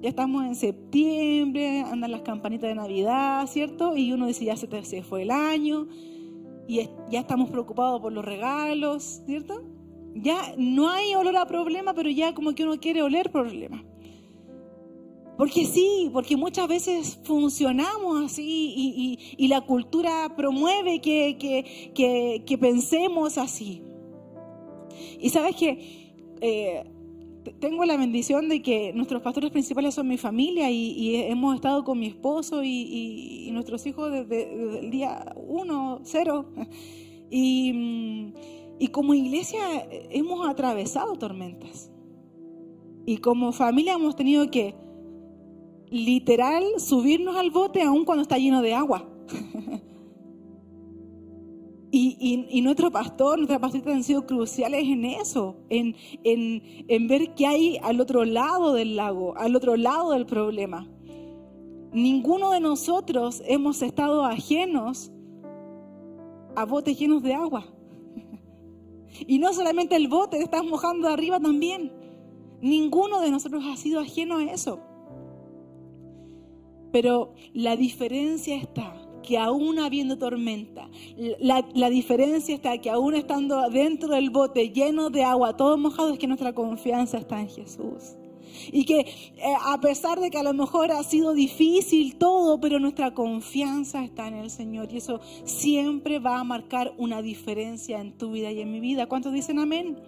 Ya 0.00 0.08
estamos 0.08 0.44
en 0.44 0.54
septiembre, 0.56 1.82
andan 1.82 2.10
las 2.10 2.22
campanitas 2.22 2.68
de 2.68 2.74
Navidad, 2.74 3.46
¿cierto? 3.46 3.96
Y 3.96 4.12
uno 4.12 4.26
dice, 4.26 4.44
ya 4.44 4.56
se 4.56 5.02
fue 5.02 5.22
el 5.22 5.30
año, 5.30 5.86
y 6.66 6.88
ya 7.10 7.20
estamos 7.20 7.50
preocupados 7.50 8.00
por 8.00 8.12
los 8.12 8.24
regalos, 8.24 9.22
¿cierto? 9.26 9.62
Ya 10.14 10.54
no 10.56 10.90
hay 10.90 11.14
olor 11.14 11.36
a 11.36 11.46
problema, 11.46 11.94
pero 11.94 12.10
ya 12.10 12.34
como 12.34 12.54
que 12.54 12.64
uno 12.64 12.78
quiere 12.78 13.02
oler 13.02 13.30
problema. 13.30 13.84
Porque 15.36 15.64
sí, 15.64 16.10
porque 16.12 16.36
muchas 16.36 16.68
veces 16.68 17.18
funcionamos 17.24 18.24
así 18.24 19.18
y, 19.38 19.48
la 19.48 19.62
cultura 19.62 20.34
promueve 20.36 21.00
que, 21.00 22.58
pensemos 22.60 23.38
así. 23.38 23.82
Y 25.18 25.30
sabes 25.30 25.56
que 25.56 26.12
eh, 26.40 26.84
tengo 27.60 27.84
la 27.84 27.96
bendición 27.96 28.48
de 28.48 28.62
que 28.62 28.92
nuestros 28.92 29.22
pastores 29.22 29.50
principales 29.50 29.94
son 29.94 30.06
mi 30.06 30.18
familia 30.18 30.70
y, 30.70 31.16
hemos 31.16 31.54
estado 31.54 31.82
con 31.82 31.98
mi 31.98 32.06
esposo 32.06 32.62
y, 32.62 33.48
nuestros 33.52 33.86
hijos 33.86 34.12
desde, 34.12 34.78
el 34.80 34.90
día 34.90 35.34
uno, 35.36 36.00
cero. 36.04 36.46
Y 37.34 37.72
mm, 37.72 38.32
y 38.82 38.88
como 38.88 39.14
iglesia 39.14 39.60
eh, 39.76 40.08
hemos 40.10 40.44
atravesado 40.44 41.14
tormentas. 41.14 41.88
Y 43.06 43.18
como 43.18 43.52
familia 43.52 43.92
hemos 43.92 44.16
tenido 44.16 44.50
que 44.50 44.74
literal 45.88 46.64
subirnos 46.78 47.36
al 47.36 47.52
bote 47.52 47.80
aún 47.80 48.04
cuando 48.04 48.22
está 48.22 48.38
lleno 48.38 48.60
de 48.60 48.74
agua. 48.74 49.08
y, 51.92 52.60
nuestro 52.60 52.90
pastor, 52.90 53.38
nuestra 53.38 53.60
pastorita 53.60 53.92
han 53.92 54.02
sido 54.02 54.26
cruciales 54.26 54.82
en 54.82 55.04
eso, 55.04 55.58
en, 55.68 55.94
en 56.24 57.06
ver 57.06 57.34
qué 57.36 57.46
hay 57.46 57.78
al 57.84 58.00
otro 58.00 58.24
lado 58.24 58.72
del 58.72 58.96
lago, 58.96 59.36
al 59.36 59.54
otro 59.54 59.76
lado 59.76 60.10
del 60.10 60.26
problema. 60.26 60.88
Ninguno 61.92 62.50
de 62.50 62.58
nosotros 62.58 63.44
hemos 63.46 63.80
estado 63.80 64.24
ajenos 64.24 65.12
a 66.56 66.64
botes 66.64 66.98
llenos 66.98 67.22
de 67.22 67.34
agua. 67.34 67.64
Y 69.26 69.38
no 69.38 69.52
solamente 69.52 69.96
el 69.96 70.08
bote, 70.08 70.38
te 70.38 70.44
estás 70.44 70.64
mojando 70.64 71.08
de 71.08 71.14
arriba 71.14 71.40
también. 71.40 71.92
Ninguno 72.60 73.20
de 73.20 73.30
nosotros 73.30 73.64
ha 73.66 73.76
sido 73.76 74.00
ajeno 74.00 74.38
a 74.38 74.44
eso. 74.44 74.80
Pero 76.92 77.34
la 77.52 77.76
diferencia 77.76 78.56
está 78.56 78.94
que 79.22 79.38
aún 79.38 79.78
habiendo 79.78 80.18
tormenta, 80.18 80.88
la, 81.38 81.64
la, 81.74 81.90
diferencia 81.90 82.54
está 82.54 82.78
que 82.78 82.90
aún 82.90 83.14
estando 83.14 83.68
dentro 83.70 84.14
del 84.14 84.30
bote 84.30 84.70
lleno 84.70 85.10
de 85.10 85.22
agua, 85.22 85.56
todo 85.56 85.78
mojado, 85.78 86.12
es 86.12 86.18
que 86.18 86.26
nuestra 86.26 86.52
confianza 86.52 87.18
está 87.18 87.40
en 87.40 87.48
Jesús. 87.48 88.16
Y 88.72 88.84
que 88.84 89.00
eh, 89.00 89.54
a 89.64 89.80
pesar 89.80 90.20
de 90.20 90.30
que 90.30 90.38
a 90.38 90.42
lo 90.42 90.54
mejor 90.54 90.92
ha 90.92 91.02
sido 91.02 91.34
difícil 91.34 92.16
todo, 92.16 92.60
pero 92.60 92.78
nuestra 92.78 93.12
confianza 93.12 94.04
está 94.04 94.28
en 94.28 94.34
el 94.34 94.50
Señor. 94.50 94.92
Y 94.92 94.98
eso 94.98 95.20
siempre 95.44 96.18
va 96.18 96.40
a 96.40 96.44
marcar 96.44 96.94
una 96.98 97.22
diferencia 97.22 98.00
en 98.00 98.16
tu 98.16 98.32
vida 98.32 98.50
y 98.50 98.60
en 98.60 98.70
mi 98.70 98.80
vida. 98.80 99.06
¿Cuántos 99.06 99.32
dicen 99.32 99.58
amén? 99.58 99.98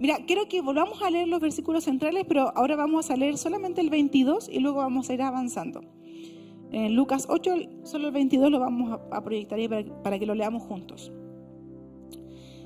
Mira, 0.00 0.18
quiero 0.26 0.48
que 0.48 0.60
volvamos 0.60 1.02
a 1.02 1.10
leer 1.10 1.26
los 1.26 1.40
versículos 1.40 1.84
centrales, 1.84 2.24
pero 2.28 2.52
ahora 2.56 2.76
vamos 2.76 3.10
a 3.10 3.16
leer 3.16 3.36
solamente 3.36 3.80
el 3.80 3.90
22 3.90 4.48
y 4.48 4.60
luego 4.60 4.78
vamos 4.78 5.10
a 5.10 5.14
ir 5.14 5.22
avanzando. 5.22 5.80
En 6.70 6.94
Lucas 6.94 7.26
8, 7.28 7.54
solo 7.82 8.08
el 8.08 8.12
22 8.12 8.50
lo 8.50 8.60
vamos 8.60 9.00
a, 9.10 9.24
proyectar 9.24 9.58
ahí 9.58 9.68
para 10.04 10.18
que 10.18 10.26
lo 10.26 10.34
leamos 10.34 10.62
juntos. 10.62 11.10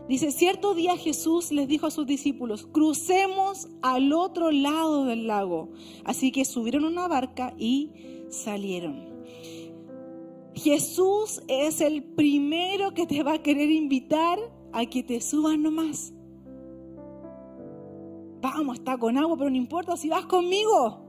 Dice, 0.08 0.32
cierto 0.32 0.74
día 0.74 0.96
Jesús 0.96 1.52
les 1.52 1.68
dijo 1.68 1.86
a 1.86 1.90
sus 1.90 2.06
discípulos, 2.06 2.66
crucemos 2.66 3.68
al 3.82 4.12
otro 4.12 4.50
lado 4.50 5.04
del 5.04 5.26
lago. 5.26 5.70
Así 6.04 6.32
que 6.32 6.44
subieron 6.44 6.84
una 6.84 7.08
barca 7.08 7.54
y 7.56 7.90
salieron. 8.28 9.12
Jesús 10.54 11.42
es 11.48 11.80
el 11.80 12.02
primero 12.02 12.92
que 12.94 13.06
te 13.06 13.22
va 13.22 13.34
a 13.34 13.42
querer 13.42 13.70
invitar 13.70 14.38
a 14.72 14.84
que 14.86 15.02
te 15.02 15.20
subas 15.20 15.58
nomás. 15.58 16.12
Vamos, 18.40 18.78
está 18.78 18.98
con 18.98 19.16
agua, 19.16 19.36
pero 19.36 19.50
no 19.50 19.56
importa 19.56 19.96
si 19.96 20.08
vas 20.08 20.26
conmigo. 20.26 21.06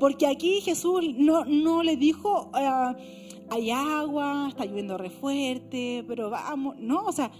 Porque 0.00 0.26
aquí 0.26 0.60
Jesús 0.60 1.00
no, 1.16 1.44
no 1.44 1.82
le 1.82 1.96
dijo, 1.96 2.50
ah, 2.52 2.96
hay 3.50 3.70
agua, 3.70 4.48
está 4.48 4.64
lloviendo 4.64 4.98
re 4.98 5.10
fuerte, 5.10 6.04
pero 6.08 6.30
vamos. 6.30 6.76
No, 6.78 7.04
o 7.04 7.12
sea, 7.12 7.30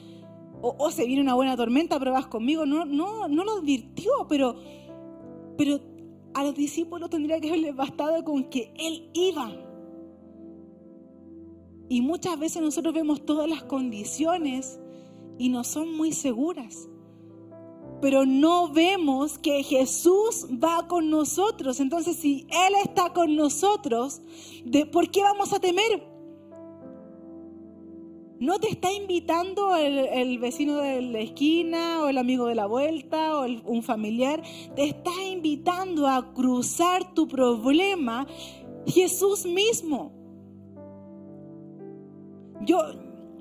o, 0.64 0.90
se 0.90 1.04
viene 1.06 1.20
una 1.20 1.34
buena 1.34 1.56
tormenta, 1.56 1.98
pero 1.98 2.12
vas 2.12 2.26
conmigo. 2.26 2.64
No, 2.64 2.84
no, 2.84 3.28
no 3.28 3.44
lo 3.44 3.58
advirtió, 3.58 4.12
pero, 4.28 4.56
pero 5.58 5.80
a 6.32 6.42
los 6.42 6.54
discípulos 6.54 7.10
tendría 7.10 7.40
que 7.40 7.48
haberles 7.48 7.76
bastado 7.76 8.24
con 8.24 8.44
que 8.44 8.72
Él 8.76 9.10
iba. 9.12 9.52
Y 11.88 12.00
muchas 12.00 12.38
veces 12.38 12.62
nosotros 12.62 12.94
vemos 12.94 13.24
todas 13.26 13.48
las 13.48 13.62
condiciones 13.64 14.80
y 15.38 15.50
no 15.50 15.64
son 15.64 15.94
muy 15.94 16.12
seguras. 16.12 16.88
pero 18.00 18.26
no 18.26 18.68
vemos 18.68 19.38
que 19.38 19.62
Jesús 19.62 20.46
va 20.62 20.88
con 20.88 21.08
nosotros. 21.08 21.80
Entonces, 21.80 22.16
si 22.16 22.46
Él 22.50 22.74
está 22.84 23.12
con 23.14 23.34
nosotros, 23.34 24.20
¿de 24.64 24.84
por 24.84 25.10
qué 25.10 25.22
vamos 25.22 25.52
a 25.54 25.58
temer? 25.58 26.13
No 28.40 28.58
te 28.58 28.68
está 28.68 28.92
invitando 28.92 29.76
el, 29.76 30.38
vecino 30.38 30.78
de 30.78 31.00
la 31.02 31.20
esquina 31.20 32.02
o 32.02 32.08
el 32.08 32.18
amigo 32.18 32.46
de 32.46 32.56
la 32.56 32.66
vuelta 32.66 33.38
o 33.38 33.46
un 33.64 33.82
familiar. 33.82 34.42
Te 34.74 34.84
está 34.84 35.12
invitando 35.30 36.08
a 36.08 36.32
cruzar 36.34 37.14
tu 37.14 37.28
problema 37.28 38.26
Jesús 38.86 39.46
mismo. 39.46 40.12
Yo, 42.62 42.78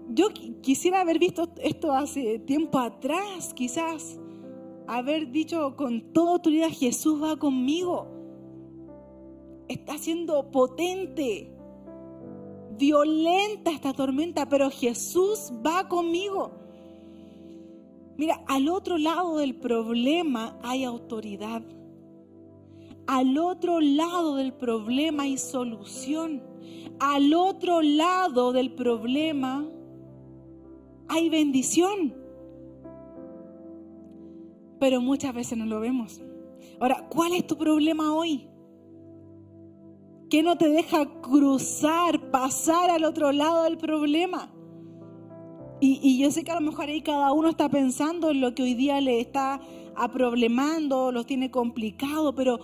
yo 0.10 0.28
quisiera 0.62 1.02
haber 1.02 1.18
visto 1.18 1.50
esto 1.62 1.92
hace 1.92 2.40
tiempo 2.40 2.78
atrás, 2.78 3.54
quizás. 3.54 4.20
Haber 4.86 5.32
dicho 5.32 5.76
con 5.76 6.14
toda 6.14 6.34
autoridad, 6.34 6.70
Jesús 6.70 7.22
va 7.22 7.38
conmigo. 7.38 8.08
Está 9.68 9.98
siendo 9.98 10.52
potente 10.52 11.52
violenta 12.78 13.72
esta 13.72 13.94
tormenta, 13.94 14.48
pero 14.48 14.70
Jesús 14.70 15.52
va 15.66 15.88
conmigo. 15.88 16.52
Mira, 18.18 18.44
al 18.48 18.70
otro 18.70 18.98
lado 18.98 19.38
del 19.38 19.56
problema 19.56 20.58
hay 20.62 20.84
autoridad. 20.84 21.64
Al 23.08 23.38
otro 23.38 23.82
lado 23.82 24.36
del 24.36 24.54
problema 24.54 25.24
hay 25.24 25.38
solución. 25.38 26.42
Al 27.00 27.34
otro 27.34 27.82
lado 27.82 28.54
del 28.54 28.74
problema 28.74 29.68
hay 31.08 31.30
bendición. 31.30 32.14
Pero 34.80 35.02
muchas 35.02 35.34
veces 35.34 35.58
no 35.58 35.66
lo 35.66 35.80
vemos. 35.80 36.22
Ahora, 36.80 37.08
¿cuál 37.10 37.34
es 37.34 37.48
tu 37.48 37.58
problema 37.58 38.14
hoy? 38.14 38.48
¿Qué 40.34 40.42
no 40.42 40.58
te 40.58 40.68
deja 40.68 41.06
cruzar, 41.22 42.32
pasar 42.32 42.90
al 42.90 43.04
otro 43.04 43.32
lado 43.32 43.66
del 43.66 43.78
problema? 43.78 44.52
Y, 45.80 46.18
yo 46.18 46.32
sé 46.32 46.44
que 46.44 46.50
a 46.50 46.56
lo 46.56 46.62
mejor 46.62 46.90
ahí 46.90 47.04
cada 47.04 47.32
uno 47.34 47.50
está 47.50 47.70
pensando 47.70 48.32
en 48.32 48.42
lo 48.42 48.56
que 48.56 48.64
hoy 48.64 48.74
día 48.74 49.00
le 49.00 49.20
está 49.20 49.62
aproblemando, 49.96 51.12
los 51.12 51.28
tiene 51.28 51.52
complicado, 51.52 52.34
pero 52.34 52.60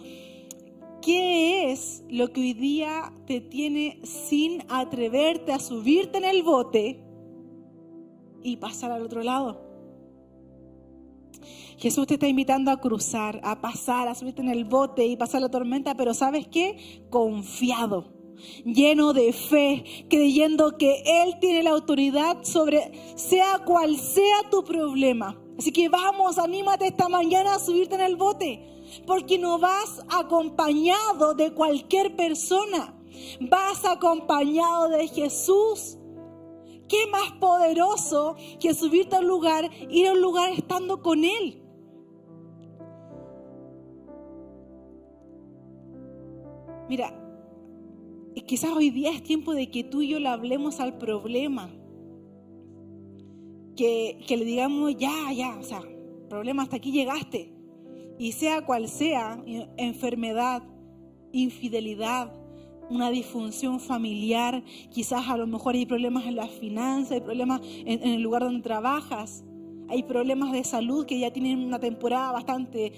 ¿qué 1.03 1.71
es 1.71 2.03
lo 2.09 2.33
que 2.33 2.41
hoy 2.41 2.53
día 2.53 3.13
te 3.27 3.39
tiene 3.39 3.99
sin 4.01 4.63
atreverte 4.67 5.53
a 5.53 5.59
subirte 5.59 6.17
en 6.17 6.25
el 6.25 6.41
bote 6.41 6.99
y 8.41 8.57
pasar 8.57 8.91
al 8.91 9.03
otro 9.03 9.21
lado? 9.21 9.68
Jesús 11.79 12.07
te 12.07 12.15
está 12.15 12.27
invitando 12.27 12.71
a 12.71 12.81
cruzar, 12.81 13.39
a 13.41 13.61
pasar, 13.61 14.09
a 14.09 14.15
subirte 14.15 14.41
en 14.41 14.49
el 14.49 14.65
bote 14.65 15.05
y 15.05 15.15
pasar 15.15 15.39
la 15.39 15.49
tormenta, 15.49 15.95
pero 15.95 16.13
¿sabes 16.13 16.45
qué? 16.45 17.05
Confiado, 17.09 18.11
lleno 18.65 19.13
de 19.13 19.31
fe, 19.31 19.85
creyendo 20.09 20.77
que 20.77 21.01
Él 21.05 21.39
tiene 21.39 21.63
la 21.63 21.69
autoridad 21.69 22.43
sobre 22.43 22.91
sea 23.15 23.59
cual 23.65 23.95
sea 23.95 24.49
tu 24.51 24.65
problema. 24.65 25.41
Así 25.57 25.71
que 25.71 25.87
vamos, 25.87 26.37
anímate 26.37 26.87
esta 26.87 27.07
mañana 27.07 27.55
a 27.55 27.59
subirte 27.59 27.95
en 27.95 28.01
el 28.01 28.17
bote, 28.17 28.61
porque 29.07 29.39
no 29.39 29.57
vas 29.57 30.03
acompañado 30.09 31.33
de 31.33 31.53
cualquier 31.53 32.13
persona, 32.17 32.93
vas 33.39 33.85
acompañado 33.85 34.89
de 34.89 35.07
Jesús. 35.07 35.97
¿Qué 36.89 37.07
más 37.07 37.31
poderoso 37.39 38.35
que 38.59 38.73
subirte 38.73 39.15
a 39.15 39.19
un 39.19 39.27
lugar, 39.27 39.69
ir 39.89 40.07
a 40.07 40.11
un 40.11 40.21
lugar 40.21 40.51
estando 40.51 41.01
con 41.01 41.23
Él? 41.23 41.63
Mira, 46.89 47.13
quizás 48.47 48.71
hoy 48.71 48.89
día 48.89 49.11
es 49.11 49.21
tiempo 49.21 49.53
de 49.53 49.69
que 49.69 49.83
tú 49.83 50.01
y 50.01 50.07
yo 50.07 50.19
le 50.19 50.27
hablemos 50.27 50.79
al 50.79 50.97
problema. 50.97 51.69
Que, 53.75 54.19
que 54.27 54.35
le 54.35 54.43
digamos, 54.43 54.95
ya, 54.97 55.31
ya, 55.31 55.55
o 55.59 55.63
sea, 55.63 55.81
problema, 56.27 56.63
hasta 56.63 56.77
aquí 56.77 56.91
llegaste. 56.91 57.53
Y 58.17 58.31
sea 58.31 58.65
cual 58.65 58.87
sea, 58.87 59.41
enfermedad, 59.77 60.63
infidelidad, 61.31 62.33
una 62.89 63.11
disfunción 63.11 63.79
familiar, 63.79 64.63
quizás 64.89 65.29
a 65.29 65.37
lo 65.37 65.45
mejor 65.45 65.75
hay 65.75 65.85
problemas 65.85 66.25
en 66.25 66.35
las 66.35 66.49
finanzas, 66.49 67.11
hay 67.11 67.21
problemas 67.21 67.61
en, 67.63 68.01
en, 68.01 68.13
el 68.15 68.21
lugar 68.21 68.41
donde 68.41 68.63
trabajas, 68.63 69.45
hay 69.89 70.01
problemas 70.01 70.51
de 70.51 70.63
salud 70.63 71.05
que 71.05 71.19
ya 71.19 71.31
tienen 71.31 71.59
una 71.59 71.79
temporada 71.79 72.31
bastante 72.31 72.93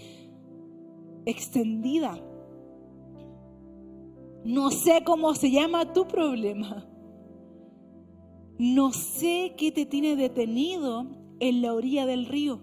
extendida. 1.25 2.31
No 4.43 4.71
sé 4.71 5.04
cómo 5.04 5.36
se 5.36 5.51
llama 5.51 5.93
tu 5.93 6.08
problema. 6.08 6.88
No 8.58 8.91
sé 8.91 9.54
qué 9.58 9.71
te 9.71 9.86
tiene 9.86 10.15
detenido 10.15 11.08
en 11.39 11.62
la 11.62 11.73
orilla 11.73 12.06
del 12.06 12.25
río. 12.25 12.60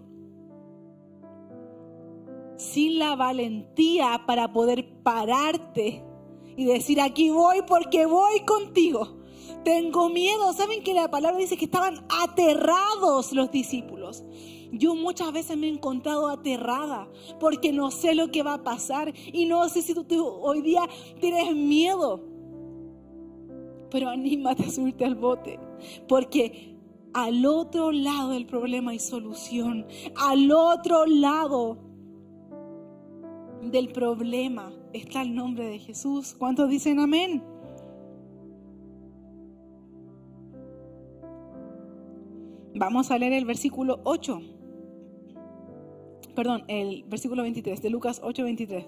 Sin 2.57 2.99
la 2.99 3.15
valentía 3.15 4.23
para 4.25 4.51
poder 4.51 5.01
pararte 5.03 6.03
y 6.57 6.65
decir, 6.65 6.99
aquí 6.99 7.29
voy 7.29 7.61
porque 7.67 8.05
voy 8.05 8.41
contigo. 8.41 9.17
Tengo 9.63 10.09
miedo. 10.09 10.51
¿Saben 10.53 10.83
que 10.83 10.93
la 10.93 11.09
palabra 11.09 11.37
dice 11.37 11.57
que 11.57 11.65
estaban 11.65 12.05
aterrados 12.09 13.31
los 13.31 13.51
discípulos? 13.51 14.23
Yo 14.71 14.93
muchas 14.95 15.31
veces 15.31 15.57
me 15.57 15.67
he 15.67 15.71
encontrado 15.71 16.27
aterrada 16.27 17.07
porque 17.39 17.71
no 17.71 17.89
sé 17.91 18.13
lo 18.13 18.29
que 18.29 18.43
va 18.43 18.55
a 18.55 18.63
pasar 18.63 19.13
y 19.33 19.45
no 19.45 19.67
sé 19.69 19.81
si 19.81 19.93
tú, 19.93 20.27
hoy 20.27 20.61
día 20.61 20.81
tienes 21.19 21.55
miedo. 21.55 22.21
Pero 23.89 24.09
anímate 24.09 24.65
a 24.65 24.69
subirte 24.69 25.05
al 25.05 25.15
bote 25.15 25.59
porque 26.07 26.75
al 27.13 27.45
otro 27.45 27.91
lado 27.91 28.31
del 28.31 28.45
problema 28.45 28.91
hay 28.91 28.99
solución. 28.99 29.87
Al 30.15 30.51
otro 30.51 31.07
lado 31.07 31.77
del 33.63 33.89
problema 33.91 34.71
está 34.93 35.23
el 35.23 35.33
nombre 35.33 35.65
de 35.65 35.79
Jesús. 35.79 36.35
¿Cuántos 36.37 36.69
dicen 36.69 36.99
amén? 36.99 37.43
Vamos 42.75 43.09
a 43.09 43.17
leer 43.17 43.33
el 43.33 43.45
versículo 43.45 43.99
8 44.03 44.58
perdón, 46.39 46.63
el 46.69 47.03
versículo 47.03 47.41
23 47.41 47.81
de 47.81 47.89
Lucas 47.89 48.21
8, 48.23 48.45
23. 48.45 48.85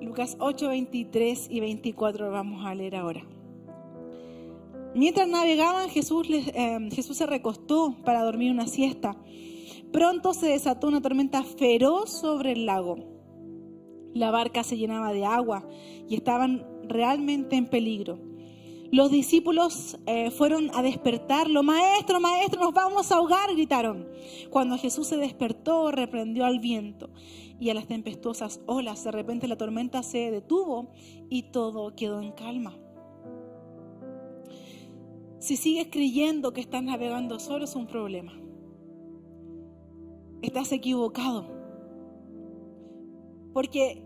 Lucas 0.00 0.38
8, 0.40 0.68
23 0.68 1.46
y 1.50 1.60
24 1.60 2.30
vamos 2.30 2.64
a 2.64 2.74
leer 2.74 2.96
ahora. 2.96 3.20
Mientras 4.94 5.28
navegaban, 5.28 5.90
Jesús, 5.90 6.26
eh, 6.30 6.88
Jesús 6.90 7.18
se 7.18 7.26
recostó 7.26 7.98
para 8.02 8.22
dormir 8.22 8.50
una 8.50 8.66
siesta. 8.66 9.14
Pronto 9.92 10.32
se 10.32 10.46
desató 10.46 10.88
una 10.88 11.02
tormenta 11.02 11.42
feroz 11.42 12.08
sobre 12.08 12.52
el 12.52 12.64
lago. 12.64 12.96
La 14.14 14.30
barca 14.30 14.64
se 14.64 14.78
llenaba 14.78 15.12
de 15.12 15.26
agua 15.26 15.68
y 16.08 16.14
estaban 16.14 16.66
realmente 16.88 17.56
en 17.56 17.66
peligro 17.66 18.18
los 18.92 19.10
discípulos 19.10 19.98
eh, 20.04 20.30
fueron 20.30 20.70
a 20.74 20.82
despertarlo. 20.82 21.62
Maestro, 21.62 22.20
maestro, 22.20 22.60
nos 22.60 22.74
vamos 22.74 23.10
a 23.10 23.16
ahogar, 23.16 23.50
gritaron. 23.50 24.06
Cuando 24.50 24.76
Jesús 24.76 25.08
se 25.08 25.16
despertó, 25.16 25.90
reprendió 25.90 26.44
al 26.44 26.60
viento 26.60 27.08
y 27.58 27.70
a 27.70 27.74
las 27.74 27.86
tempestuosas 27.86 28.60
olas. 28.66 29.02
De 29.02 29.10
repente 29.10 29.48
la 29.48 29.56
tormenta 29.56 30.02
se 30.02 30.30
detuvo 30.30 30.92
y 31.30 31.44
todo 31.44 31.96
quedó 31.96 32.20
en 32.20 32.32
calma. 32.32 32.76
Si 35.38 35.56
sigues 35.56 35.88
creyendo 35.90 36.52
que 36.52 36.60
estás 36.60 36.82
navegando 36.82 37.40
solo 37.40 37.64
es 37.64 37.74
un 37.74 37.86
problema. 37.86 38.34
Estás 40.42 40.70
equivocado. 40.70 41.46
Porque 43.54 44.04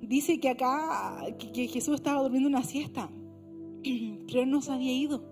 dice 0.00 0.40
que 0.40 0.48
acá 0.48 1.26
que 1.52 1.68
Jesús 1.68 1.96
estaba 1.96 2.22
durmiendo 2.22 2.48
una 2.48 2.62
siesta 2.62 3.10
él 4.34 4.50
no 4.50 4.60
se 4.60 4.72
había 4.72 4.92
ido. 4.92 5.22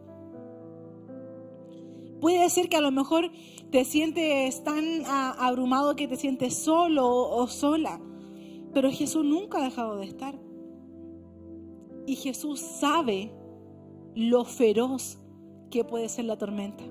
Puede 2.20 2.48
ser 2.50 2.68
que 2.68 2.76
a 2.76 2.80
lo 2.80 2.92
mejor 2.92 3.32
te 3.70 3.84
sientes 3.84 4.62
tan 4.62 5.04
abrumado 5.06 5.96
que 5.96 6.06
te 6.06 6.16
sientes 6.16 6.54
solo 6.54 7.08
o 7.08 7.48
sola, 7.48 8.00
pero 8.72 8.92
Jesús 8.92 9.24
nunca 9.24 9.58
ha 9.58 9.64
dejado 9.64 9.96
de 9.96 10.06
estar. 10.06 10.38
Y 12.06 12.16
Jesús 12.16 12.60
sabe 12.60 13.32
lo 14.14 14.44
feroz 14.44 15.18
que 15.70 15.84
puede 15.84 16.08
ser 16.08 16.26
la 16.26 16.38
tormenta. 16.38 16.84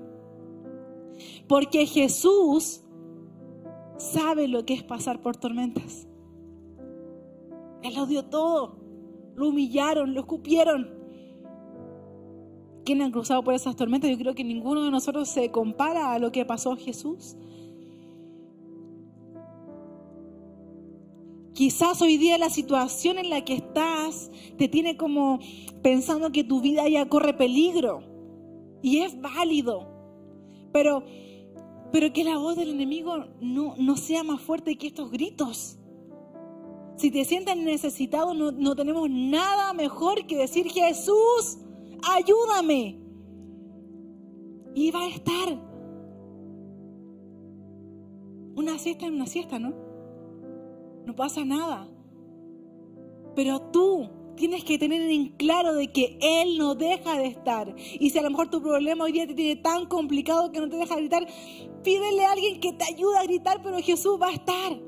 Porque 1.48 1.86
Jesús 1.86 2.82
sabe 3.96 4.48
lo 4.48 4.66
que 4.66 4.74
es 4.74 4.82
pasar 4.82 5.22
por 5.22 5.36
tormentas. 5.36 6.06
Él 7.82 7.94
lo 7.94 8.06
dio 8.06 8.24
todo. 8.26 8.76
Lo 9.34 9.48
humillaron, 9.48 10.14
lo 10.14 10.20
escupieron. 10.20 11.01
¿Quién 12.84 13.02
han 13.02 13.12
cruzado 13.12 13.44
por 13.44 13.54
esas 13.54 13.76
tormentas? 13.76 14.10
Yo 14.10 14.18
creo 14.18 14.34
que 14.34 14.44
ninguno 14.44 14.82
de 14.82 14.90
nosotros 14.90 15.28
se 15.28 15.50
compara 15.50 16.12
a 16.12 16.18
lo 16.18 16.32
que 16.32 16.44
pasó 16.44 16.76
Jesús. 16.76 17.36
Quizás 21.54 22.00
hoy 22.00 22.16
día 22.16 22.38
la 22.38 22.50
situación 22.50 23.18
en 23.18 23.30
la 23.30 23.44
que 23.44 23.54
estás 23.54 24.30
te 24.56 24.68
tiene 24.68 24.96
como 24.96 25.38
pensando 25.82 26.32
que 26.32 26.44
tu 26.44 26.60
vida 26.60 26.88
ya 26.88 27.08
corre 27.08 27.34
peligro. 27.34 28.02
Y 28.82 28.98
es 28.98 29.20
válido. 29.20 29.86
Pero, 30.72 31.04
pero 31.92 32.12
que 32.12 32.24
la 32.24 32.38
voz 32.38 32.56
del 32.56 32.70
enemigo 32.70 33.26
no, 33.40 33.76
no 33.76 33.96
sea 33.96 34.24
más 34.24 34.40
fuerte 34.40 34.76
que 34.76 34.88
estos 34.88 35.10
gritos. 35.10 35.78
Si 36.96 37.10
te 37.10 37.24
sientes 37.24 37.56
necesitado, 37.56 38.34
no, 38.34 38.50
no 38.50 38.74
tenemos 38.74 39.08
nada 39.10 39.72
mejor 39.72 40.26
que 40.26 40.36
decir, 40.36 40.68
Jesús, 40.70 41.58
ayúdame. 42.02 43.00
Y 44.74 44.90
va 44.90 45.02
a 45.02 45.08
estar. 45.08 45.72
Una 48.54 48.78
siesta 48.78 49.06
es 49.06 49.12
una 49.12 49.26
siesta, 49.26 49.58
¿no? 49.58 49.74
No 51.06 51.16
pasa 51.16 51.44
nada. 51.44 51.88
Pero 53.34 53.60
tú 53.70 54.08
tienes 54.36 54.64
que 54.64 54.78
tener 54.78 55.02
en 55.02 55.36
claro 55.36 55.74
de 55.74 55.92
que 55.92 56.18
Él 56.20 56.58
no 56.58 56.74
deja 56.74 57.16
de 57.18 57.26
estar. 57.26 57.74
Y 57.76 58.10
si 58.10 58.18
a 58.18 58.22
lo 58.22 58.30
mejor 58.30 58.50
tu 58.50 58.62
problema 58.62 59.04
hoy 59.04 59.12
día 59.12 59.26
te 59.26 59.34
tiene 59.34 59.56
tan 59.56 59.86
complicado 59.86 60.52
que 60.52 60.60
no 60.60 60.68
te 60.68 60.76
deja 60.76 60.96
gritar, 60.96 61.26
pídele 61.82 62.24
a 62.24 62.32
alguien 62.32 62.60
que 62.60 62.72
te 62.72 62.84
ayude 62.84 63.18
a 63.18 63.24
gritar, 63.24 63.62
pero 63.62 63.78
Jesús 63.78 64.18
va 64.20 64.28
a 64.28 64.32
estar. 64.32 64.80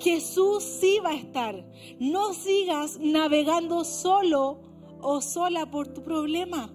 Jesús 0.00 0.62
sí 0.62 0.98
va 1.04 1.10
a 1.10 1.16
estar. 1.16 1.66
No 1.98 2.32
sigas 2.32 2.98
navegando 3.00 3.84
solo 3.84 4.67
o 5.02 5.20
sola 5.20 5.70
por 5.70 5.88
tu 5.88 6.02
problema. 6.02 6.72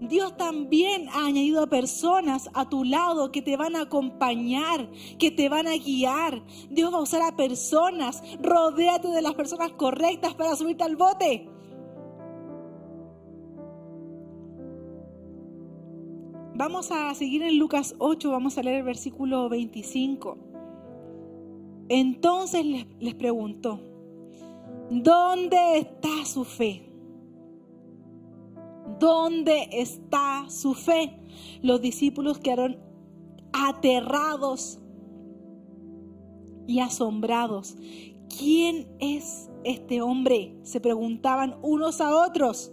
Dios 0.00 0.34
también 0.38 1.08
ha 1.10 1.26
añadido 1.26 1.62
a 1.62 1.66
personas 1.66 2.48
a 2.54 2.68
tu 2.68 2.84
lado 2.84 3.30
que 3.30 3.42
te 3.42 3.58
van 3.58 3.76
a 3.76 3.82
acompañar, 3.82 4.90
que 5.18 5.30
te 5.30 5.50
van 5.50 5.68
a 5.68 5.76
guiar. 5.76 6.42
Dios 6.70 6.92
va 6.92 6.98
a 6.98 7.02
usar 7.02 7.20
a 7.20 7.36
personas. 7.36 8.22
Rodéate 8.40 9.08
de 9.08 9.20
las 9.20 9.34
personas 9.34 9.72
correctas 9.72 10.34
para 10.34 10.56
subirte 10.56 10.84
al 10.84 10.96
bote. 10.96 11.46
Vamos 16.54 16.90
a 16.90 17.14
seguir 17.14 17.42
en 17.42 17.58
Lucas 17.58 17.94
8, 17.98 18.30
vamos 18.30 18.56
a 18.56 18.62
leer 18.62 18.78
el 18.78 18.82
versículo 18.84 19.48
25. 19.50 20.38
Entonces 21.88 22.64
les, 22.64 22.86
les 23.00 23.14
preguntó, 23.14 23.80
¿dónde 24.90 25.78
está 25.78 26.24
su 26.24 26.44
fe? 26.44 26.89
¿Dónde 29.00 29.70
está 29.72 30.44
su 30.50 30.74
fe? 30.74 31.16
Los 31.62 31.80
discípulos 31.80 32.38
quedaron 32.38 32.78
aterrados 33.50 34.78
y 36.66 36.80
asombrados. 36.80 37.76
¿Quién 38.38 38.86
es 38.98 39.50
este 39.64 40.02
hombre? 40.02 40.54
Se 40.64 40.80
preguntaban 40.80 41.56
unos 41.62 42.02
a 42.02 42.14
otros. 42.14 42.72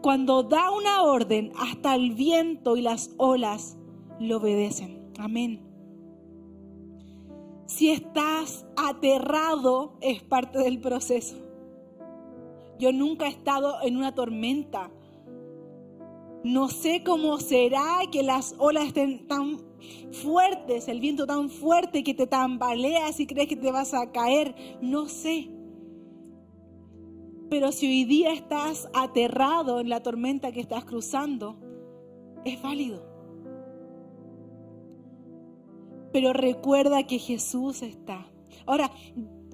Cuando 0.00 0.42
da 0.42 0.70
una 0.70 1.02
orden, 1.02 1.52
hasta 1.58 1.94
el 1.94 2.14
viento 2.14 2.78
y 2.78 2.80
las 2.80 3.10
olas 3.18 3.76
le 4.18 4.34
obedecen. 4.34 5.12
Amén. 5.18 5.60
Si 7.66 7.90
estás 7.90 8.64
aterrado, 8.74 9.98
es 10.00 10.22
parte 10.22 10.60
del 10.60 10.80
proceso. 10.80 11.36
Yo 12.78 12.90
nunca 12.90 13.26
he 13.26 13.30
estado 13.30 13.82
en 13.82 13.98
una 13.98 14.14
tormenta 14.14 14.90
no 16.44 16.68
sé 16.68 17.02
cómo 17.04 17.38
será 17.38 18.00
que 18.10 18.22
las 18.22 18.54
olas 18.58 18.86
estén 18.86 19.26
tan 19.26 19.58
fuertes, 20.12 20.88
el 20.88 21.00
viento 21.00 21.26
tan 21.26 21.50
fuerte 21.50 22.04
que 22.04 22.14
te 22.14 22.26
tambaleas 22.26 23.18
y 23.20 23.26
crees 23.26 23.48
que 23.48 23.56
te 23.56 23.72
vas 23.72 23.94
a 23.94 24.10
caer. 24.12 24.54
No 24.80 25.08
sé. 25.08 25.50
Pero 27.50 27.72
si 27.72 27.86
hoy 27.86 28.04
día 28.04 28.32
estás 28.32 28.88
aterrado 28.92 29.80
en 29.80 29.88
la 29.88 30.02
tormenta 30.02 30.52
que 30.52 30.60
estás 30.60 30.84
cruzando, 30.84 31.56
es 32.44 32.60
válido. 32.60 33.02
Pero 36.12 36.32
recuerda 36.32 37.06
que 37.06 37.18
Jesús 37.18 37.82
está. 37.82 38.30
Ahora, 38.66 38.90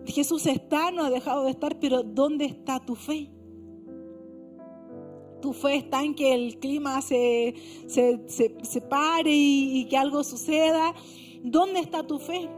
Jesús 0.06 0.46
está, 0.46 0.90
no 0.90 1.04
ha 1.04 1.10
dejado 1.10 1.44
de 1.44 1.50
estar, 1.50 1.78
pero 1.78 2.02
¿dónde 2.02 2.44
está 2.44 2.80
tu 2.80 2.94
fe? 2.94 3.30
Tu 5.44 5.52
fe 5.52 5.76
está 5.76 6.02
en 6.02 6.14
que 6.14 6.32
el 6.32 6.58
clima 6.58 7.02
se, 7.02 7.54
se, 7.86 8.80
pare 8.80 9.30
y, 9.30 9.80
y 9.80 9.84
que 9.90 9.98
algo 9.98 10.24
suceda. 10.24 10.94
¿Dónde 11.42 11.80
está 11.80 12.02
tu 12.02 12.18
fe? 12.18 12.48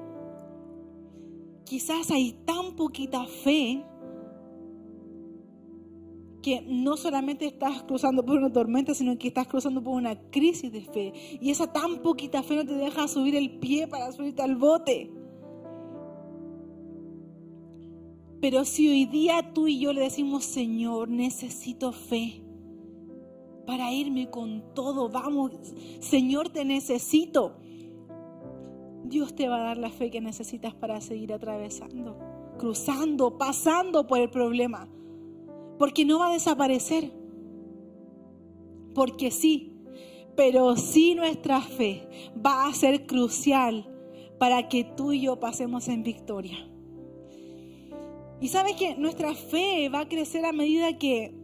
Quizás 1.65 2.13
hay 2.13 2.35
tan 2.45 2.77
poquita 2.77 3.27
fe 3.27 3.85
que 6.43 6.63
no 6.65 6.97
solamente 6.97 7.47
estás 7.47 7.83
cruzando 7.83 8.25
por 8.25 8.39
una 8.39 8.53
tormenta, 8.53 8.95
sino 8.95 9.19
que 9.19 9.27
estás 9.27 9.49
cruzando 9.49 9.83
por 9.83 9.95
una 9.95 10.15
crisis 10.31 10.71
de 10.71 10.83
fe. 10.83 11.13
Y 11.41 11.51
esa 11.51 11.73
tan 11.73 12.03
poquita 12.03 12.45
fe 12.45 12.55
no 12.55 12.65
te 12.65 12.75
deja 12.75 13.09
subir 13.09 13.35
el 13.35 13.59
pie 13.59 13.89
para 13.89 14.13
subirte 14.13 14.43
al 14.43 14.55
bote. 14.55 15.11
Pero 18.41 18.65
si 18.65 18.89
hoy 18.89 19.07
día 19.07 19.53
tú 19.53 19.67
y 19.67 19.81
yo 19.81 19.93
le 19.93 20.03
decimos, 20.03 20.45
Señor, 20.45 21.09
necesito 21.09 21.91
fe, 21.91 22.46
para 23.67 23.93
irme 23.93 24.31
con 24.31 24.75
todo. 24.75 25.09
Vamos, 25.09 25.53
Señor, 26.01 26.49
te 26.49 26.65
necesito. 26.65 27.57
Dios 29.05 29.35
te 29.35 29.49
va 29.49 29.57
a 29.57 29.65
dar 29.65 29.77
la 29.79 29.91
fe 29.91 30.11
que 30.11 30.21
necesitas 30.21 30.75
para 30.75 31.01
seguir 31.01 31.33
atravesando, 31.33 32.19
cruzando, 32.59 33.39
pasando 33.39 34.07
por 34.07 34.19
el 34.21 34.31
problema. 34.31 34.89
Porque 35.79 36.05
no 36.05 36.19
va 36.19 36.29
a 36.29 36.33
desaparecer. 36.33 37.13
Porque 38.95 39.31
sí, 39.31 39.77
pero 40.37 40.77
sí 40.77 41.15
nuestra 41.15 41.61
fe 41.61 42.33
va 42.45 42.67
a 42.67 42.75
ser 42.75 43.07
crucial 43.07 43.87
para 44.39 44.69
que 44.69 44.85
tú 44.85 45.13
y 45.13 45.23
yo 45.23 45.39
pasemos 45.39 45.89
en 45.89 46.03
victoria. 46.03 46.69
Y 48.41 48.49
sabes 48.49 48.77
que 48.77 48.97
nuestra 48.97 49.35
fe 49.35 49.89
va 49.89 50.01
a 50.01 50.09
crecer 50.09 50.45
a 50.45 50.53
medida 50.53 50.99
que 50.99 51.35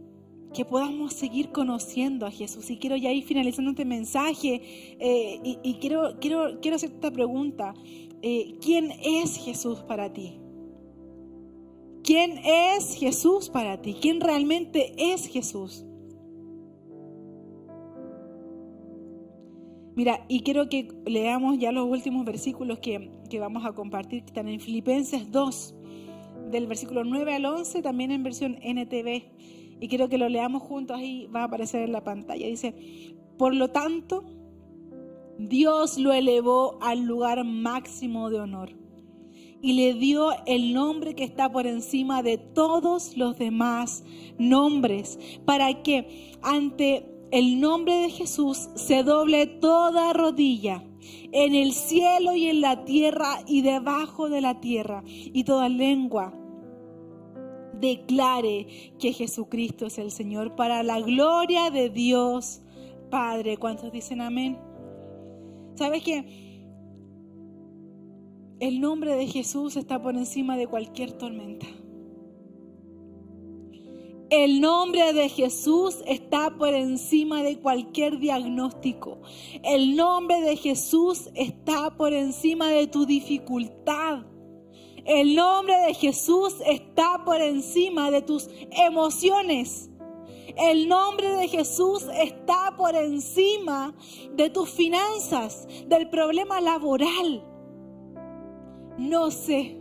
que 0.53 0.65
podamos 0.65 1.13
seguir 1.13 1.49
conociendo 1.49 2.25
a 2.25 2.31
Jesús. 2.31 2.69
Y 2.69 2.77
quiero 2.77 2.95
ya 2.95 3.11
ir 3.11 3.23
finalizando 3.23 3.71
este 3.71 3.85
mensaje 3.85 4.61
eh, 4.99 5.39
y, 5.63 5.73
quiero, 5.75 6.17
quiero, 6.19 6.59
quiero 6.61 6.75
hacer 6.75 6.91
esta 6.91 7.11
pregunta. 7.11 7.73
Eh, 8.21 8.55
¿Quién 8.61 8.91
es 9.03 9.37
Jesús 9.37 9.79
para 9.79 10.13
ti? 10.13 10.39
¿Quién 12.03 12.37
es 12.43 12.95
Jesús 12.95 13.49
para 13.49 13.81
ti? 13.81 13.95
¿Quién 14.01 14.21
realmente 14.21 14.93
es 14.97 15.27
Jesús? 15.27 15.85
Mira, 19.95 20.25
y 20.27 20.41
quiero 20.41 20.69
que 20.69 20.87
leamos 21.05 21.59
ya 21.59 21.71
los 21.71 21.87
últimos 21.87 22.25
versículos 22.25 22.79
que, 22.79 23.11
que 23.29 23.39
vamos 23.39 23.63
a 23.65 23.73
compartir, 23.73 24.21
que 24.21 24.27
están 24.27 24.47
en 24.47 24.59
Filipenses 24.59 25.31
2, 25.31 25.75
del 26.49 26.67
versículo 26.67 27.03
9 27.03 27.35
al 27.35 27.45
11, 27.45 27.81
también 27.81 28.11
en 28.11 28.23
versión 28.23 28.57
NTV. 28.61 29.23
Y 29.83 29.89
quiero 29.89 30.07
que 30.07 30.17
lo 30.17 30.29
leamos 30.29 30.63
juntos, 30.63 30.97
ahí 30.97 31.27
va 31.27 31.41
a 31.41 31.43
aparecer 31.43 31.81
en 31.81 31.91
la 31.91 32.05
pantalla. 32.05 32.47
Dice, 32.47 32.73
por 33.37 33.53
lo 33.53 33.71
tanto, 33.71 34.23
Dios 35.37 35.97
lo 35.97 36.13
elevó 36.13 36.77
al 36.81 37.01
lugar 37.01 37.43
máximo 37.43 38.29
de 38.29 38.39
honor 38.39 38.69
y 39.61 39.73
le 39.73 39.93
dio 39.95 40.29
el 40.45 40.73
nombre 40.73 41.15
que 41.15 41.25
está 41.25 41.51
por 41.51 41.67
encima 41.67 42.23
de 42.23 42.37
todos 42.37 43.17
los 43.17 43.37
demás 43.37 44.05
nombres, 44.37 45.19
para 45.43 45.83
que 45.83 46.31
ante 46.41 47.05
el 47.31 47.59
nombre 47.59 47.95
de 47.95 48.09
Jesús 48.09 48.69
se 48.75 49.03
doble 49.03 49.47
toda 49.47 50.13
rodilla 50.13 50.81
en 51.33 51.55
el 51.55 51.73
cielo 51.73 52.33
y 52.35 52.47
en 52.47 52.61
la 52.61 52.85
tierra 52.85 53.39
y 53.47 53.63
debajo 53.63 54.29
de 54.29 54.39
la 54.39 54.61
tierra, 54.61 55.03
y 55.05 55.43
toda 55.43 55.67
lengua 55.67 56.39
declare 57.83 58.93
que 58.97 59.11
Jesucristo 59.11 59.85
es 59.85 59.97
el 59.97 60.11
Señor 60.11 60.55
para 60.55 60.81
la 60.83 61.01
gloria 61.01 61.69
de 61.69 61.89
Dios 61.89 62.61
Padre. 63.09 63.57
¿Cuántos 63.57 63.91
dicen 63.91 64.21
amén? 64.21 64.57
¿Sabes 65.75 66.01
que 66.03 66.25
el 68.59 68.79
nombre 68.79 69.15
de 69.15 69.27
Jesús 69.27 69.75
está 69.75 70.01
por 70.01 70.15
encima 70.15 70.55
de 70.55 70.67
cualquier 70.67 71.11
tormenta? 71.11 71.67
El 74.29 74.61
nombre 74.61 75.13
de 75.13 75.29
Jesús 75.29 75.97
está 76.07 76.57
por 76.57 76.73
encima 76.73 77.43
de 77.43 77.59
cualquier 77.59 78.17
diagnóstico. 78.17 79.19
El 79.63 79.95
nombre 79.95 80.41
de 80.41 80.55
Jesús 80.55 81.29
está 81.35 81.95
por 81.95 82.13
encima 82.13 82.69
de 82.69 82.87
tu 82.87 83.05
dificultad. 83.05 84.25
El 85.05 85.35
nombre 85.35 85.75
de 85.87 85.93
Jesús 85.93 86.55
está 86.65 87.23
por 87.25 87.41
encima 87.41 88.09
de 88.09 88.21
tus 88.21 88.49
emociones. 88.71 89.89
El 90.55 90.87
nombre 90.87 91.29
de 91.29 91.47
Jesús 91.47 92.05
está 92.13 92.75
por 92.77 92.95
encima 92.95 93.93
de 94.33 94.49
tus 94.49 94.69
finanzas, 94.69 95.67
del 95.87 96.09
problema 96.09 96.61
laboral. 96.61 97.43
No 98.97 99.31
sé 99.31 99.79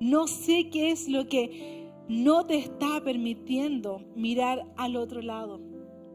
No 0.00 0.26
sé 0.26 0.68
qué 0.70 0.90
es 0.90 1.08
lo 1.08 1.26
que 1.28 1.88
no 2.08 2.44
te 2.44 2.56
está 2.56 3.00
permitiendo 3.02 4.02
mirar 4.14 4.66
al 4.76 4.96
otro 4.96 5.22
lado 5.22 5.73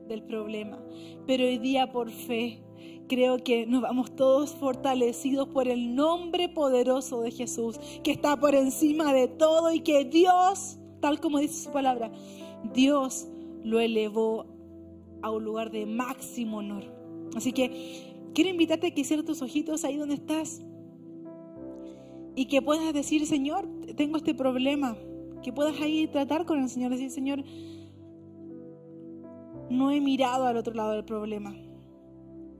del 0.09 0.23
problema, 0.23 0.77
pero 1.25 1.45
hoy 1.45 1.57
día 1.59 1.91
por 1.91 2.09
fe 2.09 2.61
creo 3.07 3.37
que 3.43 3.65
nos 3.65 3.81
vamos 3.81 4.15
todos 4.15 4.51
fortalecidos 4.51 5.47
por 5.49 5.67
el 5.67 5.95
nombre 5.95 6.49
poderoso 6.49 7.21
de 7.21 7.31
Jesús, 7.31 7.79
que 8.03 8.11
está 8.11 8.37
por 8.37 8.55
encima 8.55 9.13
de 9.13 9.27
todo 9.27 9.73
y 9.73 9.79
que 9.79 10.03
Dios, 10.03 10.77
tal 10.99 11.19
como 11.21 11.39
dice 11.39 11.63
su 11.63 11.71
palabra, 11.71 12.11
Dios 12.73 13.27
lo 13.63 13.79
elevó 13.79 14.45
a 15.21 15.31
un 15.31 15.43
lugar 15.43 15.71
de 15.71 15.85
máximo 15.85 16.57
honor. 16.57 16.83
Así 17.35 17.51
que 17.51 18.29
quiero 18.33 18.49
invitarte 18.49 18.87
a 18.87 18.91
que 18.91 19.03
cierres 19.03 19.25
tus 19.25 19.41
ojitos 19.41 19.83
ahí 19.83 19.97
donde 19.97 20.15
estás 20.15 20.61
y 22.35 22.45
que 22.45 22.61
puedas 22.61 22.93
decir, 22.93 23.25
Señor, 23.25 23.67
tengo 23.95 24.17
este 24.17 24.33
problema, 24.33 24.97
que 25.43 25.51
puedas 25.51 25.79
ahí 25.81 26.07
tratar 26.07 26.45
con 26.45 26.61
el 26.61 26.69
Señor, 26.69 26.91
decir, 26.91 27.11
Señor, 27.11 27.43
no 29.69 29.91
he 29.91 30.01
mirado 30.01 30.45
al 30.45 30.57
otro 30.57 30.73
lado 30.73 30.93
del 30.93 31.05
problema, 31.05 31.55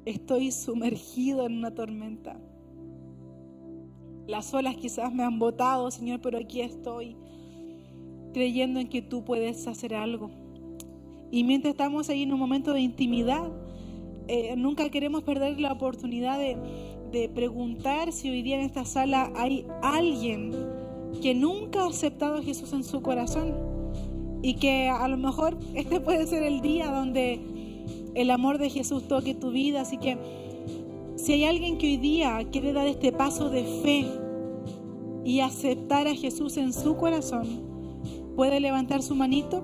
estoy 0.06 0.52
sumergido 0.52 1.45
en 1.45 1.58
una 1.58 1.74
tormenta. 1.74 2.39
Las 4.28 4.54
olas 4.54 4.76
quizás 4.76 5.13
me 5.13 5.24
han 5.24 5.39
botado, 5.39 5.89
Señor, 5.89 6.22
pero 6.22 6.38
aquí 6.38 6.62
estoy 6.62 7.15
creyendo 8.34 8.80
en 8.80 8.88
que 8.88 9.02
tú 9.02 9.24
puedes 9.24 9.67
hacer 9.67 9.95
algo. 9.95 10.30
Y 11.32 11.43
mientras 11.43 11.72
estamos 11.72 12.10
ahí 12.10 12.24
en 12.24 12.34
un 12.34 12.39
momento 12.39 12.74
de 12.74 12.82
intimidad, 12.82 13.52
eh, 14.28 14.56
nunca 14.56 14.89
queremos 14.89 15.24
perder 15.24 15.60
la 15.60 15.72
oportunidad 15.72 16.38
de, 16.38 16.58
de 17.12 17.30
preguntar 17.30 18.12
si 18.12 18.30
hoy 18.30 18.43
día 18.43 18.58
en 18.58 18.65
esta 18.65 18.86
sala 18.86 19.32
hay 19.36 19.65
alguien 19.82 20.52
que 21.24 21.34
nunca 21.34 21.84
ha 21.84 21.88
aceptado 21.88 22.36
a 22.36 22.43
Jesús 22.43 22.72
en 22.74 22.84
su 22.84 23.02
corazón 23.02 23.68
y 24.41 24.56
que 24.56 24.89
a 24.89 25.08
lo 25.08 25.17
mejor 25.17 25.58
este 25.73 25.99
puede 26.02 26.28
ser 26.28 26.43
el 26.43 26.62
día 26.62 26.91
donde 26.91 27.39
el 28.15 28.32
amor 28.32 28.58
de 28.58 28.69
Jesús 28.69 29.08
toque 29.08 29.36
tu 29.36 29.52
vida. 29.52 29.82
Así 29.82 29.97
que 29.97 30.17
si 31.15 31.34
hay 31.34 31.43
alguien 31.45 31.78
que 31.78 31.88
hoy 31.88 31.97
día 31.97 32.45
quiere 32.52 32.73
dar 32.73 32.88
este 32.88 33.12
paso 33.12 33.49
de 33.49 33.63
fe 33.84 34.06
y 35.25 35.41
aceptar 35.41 36.08
a 36.08 36.15
Jesús 36.15 36.58
en 36.58 36.73
su 36.73 36.95
corazón, 36.95 37.47
puede 38.36 38.60
levantar 38.60 39.02
su 39.04 39.15
manito 39.15 39.63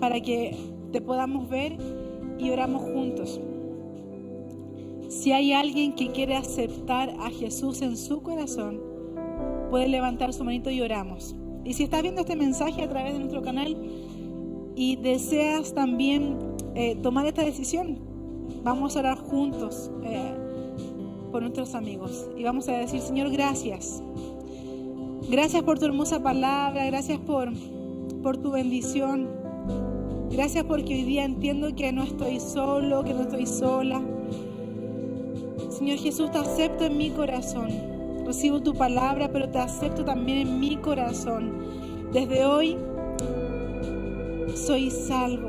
para 0.00 0.20
que 0.20 0.56
te 0.92 1.00
podamos 1.00 1.48
ver 1.48 1.76
y 2.38 2.50
oramos 2.50 2.82
juntos. 2.82 3.40
Si 5.08 5.32
hay 5.32 5.52
alguien 5.52 5.94
que 5.94 6.08
quiere 6.08 6.36
aceptar 6.36 7.10
a 7.20 7.30
Jesús 7.30 7.80
en 7.80 7.96
su 7.96 8.22
corazón, 8.22 8.80
puede 9.70 9.88
levantar 9.88 10.32
su 10.32 10.44
manito 10.44 10.70
y 10.70 10.82
oramos. 10.82 11.34
Y 11.64 11.74
si 11.74 11.84
estás 11.84 12.02
viendo 12.02 12.22
este 12.22 12.36
mensaje 12.36 12.82
a 12.82 12.88
través 12.88 13.12
de 13.12 13.18
nuestro 13.18 13.42
canal 13.42 13.76
y 14.74 14.96
deseas 14.96 15.74
también 15.74 16.38
eh, 16.74 16.96
tomar 17.02 17.26
esta 17.26 17.42
decisión, 17.42 17.98
vamos 18.62 18.96
a 18.96 19.00
orar 19.00 19.18
juntos 19.18 19.90
eh, 20.04 20.32
por 21.30 21.42
nuestros 21.42 21.74
amigos 21.74 22.28
y 22.36 22.44
vamos 22.44 22.68
a 22.68 22.72
decir, 22.72 23.00
Señor, 23.00 23.30
gracias. 23.30 24.02
Gracias 25.30 25.62
por 25.62 25.78
tu 25.78 25.84
hermosa 25.84 26.22
palabra, 26.22 26.86
gracias 26.86 27.18
por, 27.18 27.52
por 28.22 28.38
tu 28.38 28.50
bendición. 28.50 29.28
Gracias 30.30 30.64
porque 30.64 30.94
hoy 30.94 31.02
día 31.02 31.24
entiendo 31.24 31.74
que 31.74 31.92
no 31.92 32.02
estoy 32.02 32.40
solo, 32.40 33.02
que 33.04 33.14
no 33.14 33.22
estoy 33.22 33.46
sola. 33.46 34.02
Señor 35.70 35.98
Jesús, 35.98 36.30
te 36.30 36.38
acepto 36.38 36.84
en 36.84 36.96
mi 36.96 37.10
corazón. 37.10 37.97
Recibo 38.28 38.60
tu 38.60 38.74
palabra, 38.74 39.30
pero 39.32 39.48
te 39.48 39.56
acepto 39.56 40.04
también 40.04 40.46
en 40.46 40.60
mi 40.60 40.76
corazón. 40.76 41.50
Desde 42.12 42.44
hoy 42.44 42.76
soy 44.54 44.90
salvo. 44.90 45.48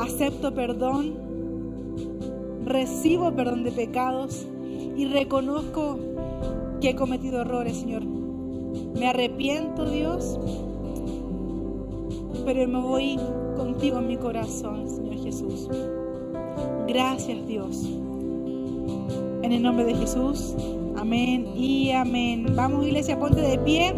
Acepto 0.00 0.52
perdón. 0.52 1.14
Recibo 2.64 3.32
perdón 3.36 3.62
de 3.62 3.70
pecados 3.70 4.48
y 4.96 5.06
reconozco 5.06 6.00
que 6.80 6.90
he 6.90 6.96
cometido 6.96 7.42
errores, 7.42 7.76
Señor. 7.76 8.04
Me 8.04 9.06
arrepiento, 9.06 9.88
Dios, 9.88 10.40
pero 12.44 12.66
me 12.66 12.80
voy 12.80 13.16
contigo 13.56 13.98
en 13.98 14.08
mi 14.08 14.16
corazón, 14.16 14.88
Señor 14.88 15.22
Jesús. 15.22 15.68
Gracias, 16.88 17.46
Dios. 17.46 17.88
En 19.42 19.52
el 19.52 19.62
nombre 19.62 19.84
de 19.84 19.94
Jesús. 19.94 20.56
Amén 21.00 21.46
y 21.56 21.92
amén. 21.92 22.56
Vamos, 22.56 22.84
iglesia, 22.84 23.16
ponte 23.18 23.40
de 23.40 23.56
pie 23.58 23.94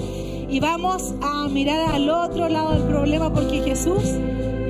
y 0.50 0.60
vamos 0.60 1.14
a 1.22 1.48
mirar 1.48 1.94
al 1.94 2.10
otro 2.10 2.46
lado 2.48 2.72
del 2.72 2.82
problema 2.82 3.32
porque 3.32 3.62
Jesús 3.62 4.02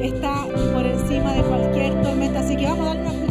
está 0.00 0.46
por 0.72 0.86
encima 0.86 1.32
de 1.32 1.42
cualquier 1.42 2.00
tormenta. 2.02 2.38
Así 2.38 2.56
que 2.56 2.66
vamos 2.66 2.86
a 2.86 2.94
dar 2.94 3.06
un 3.06 3.29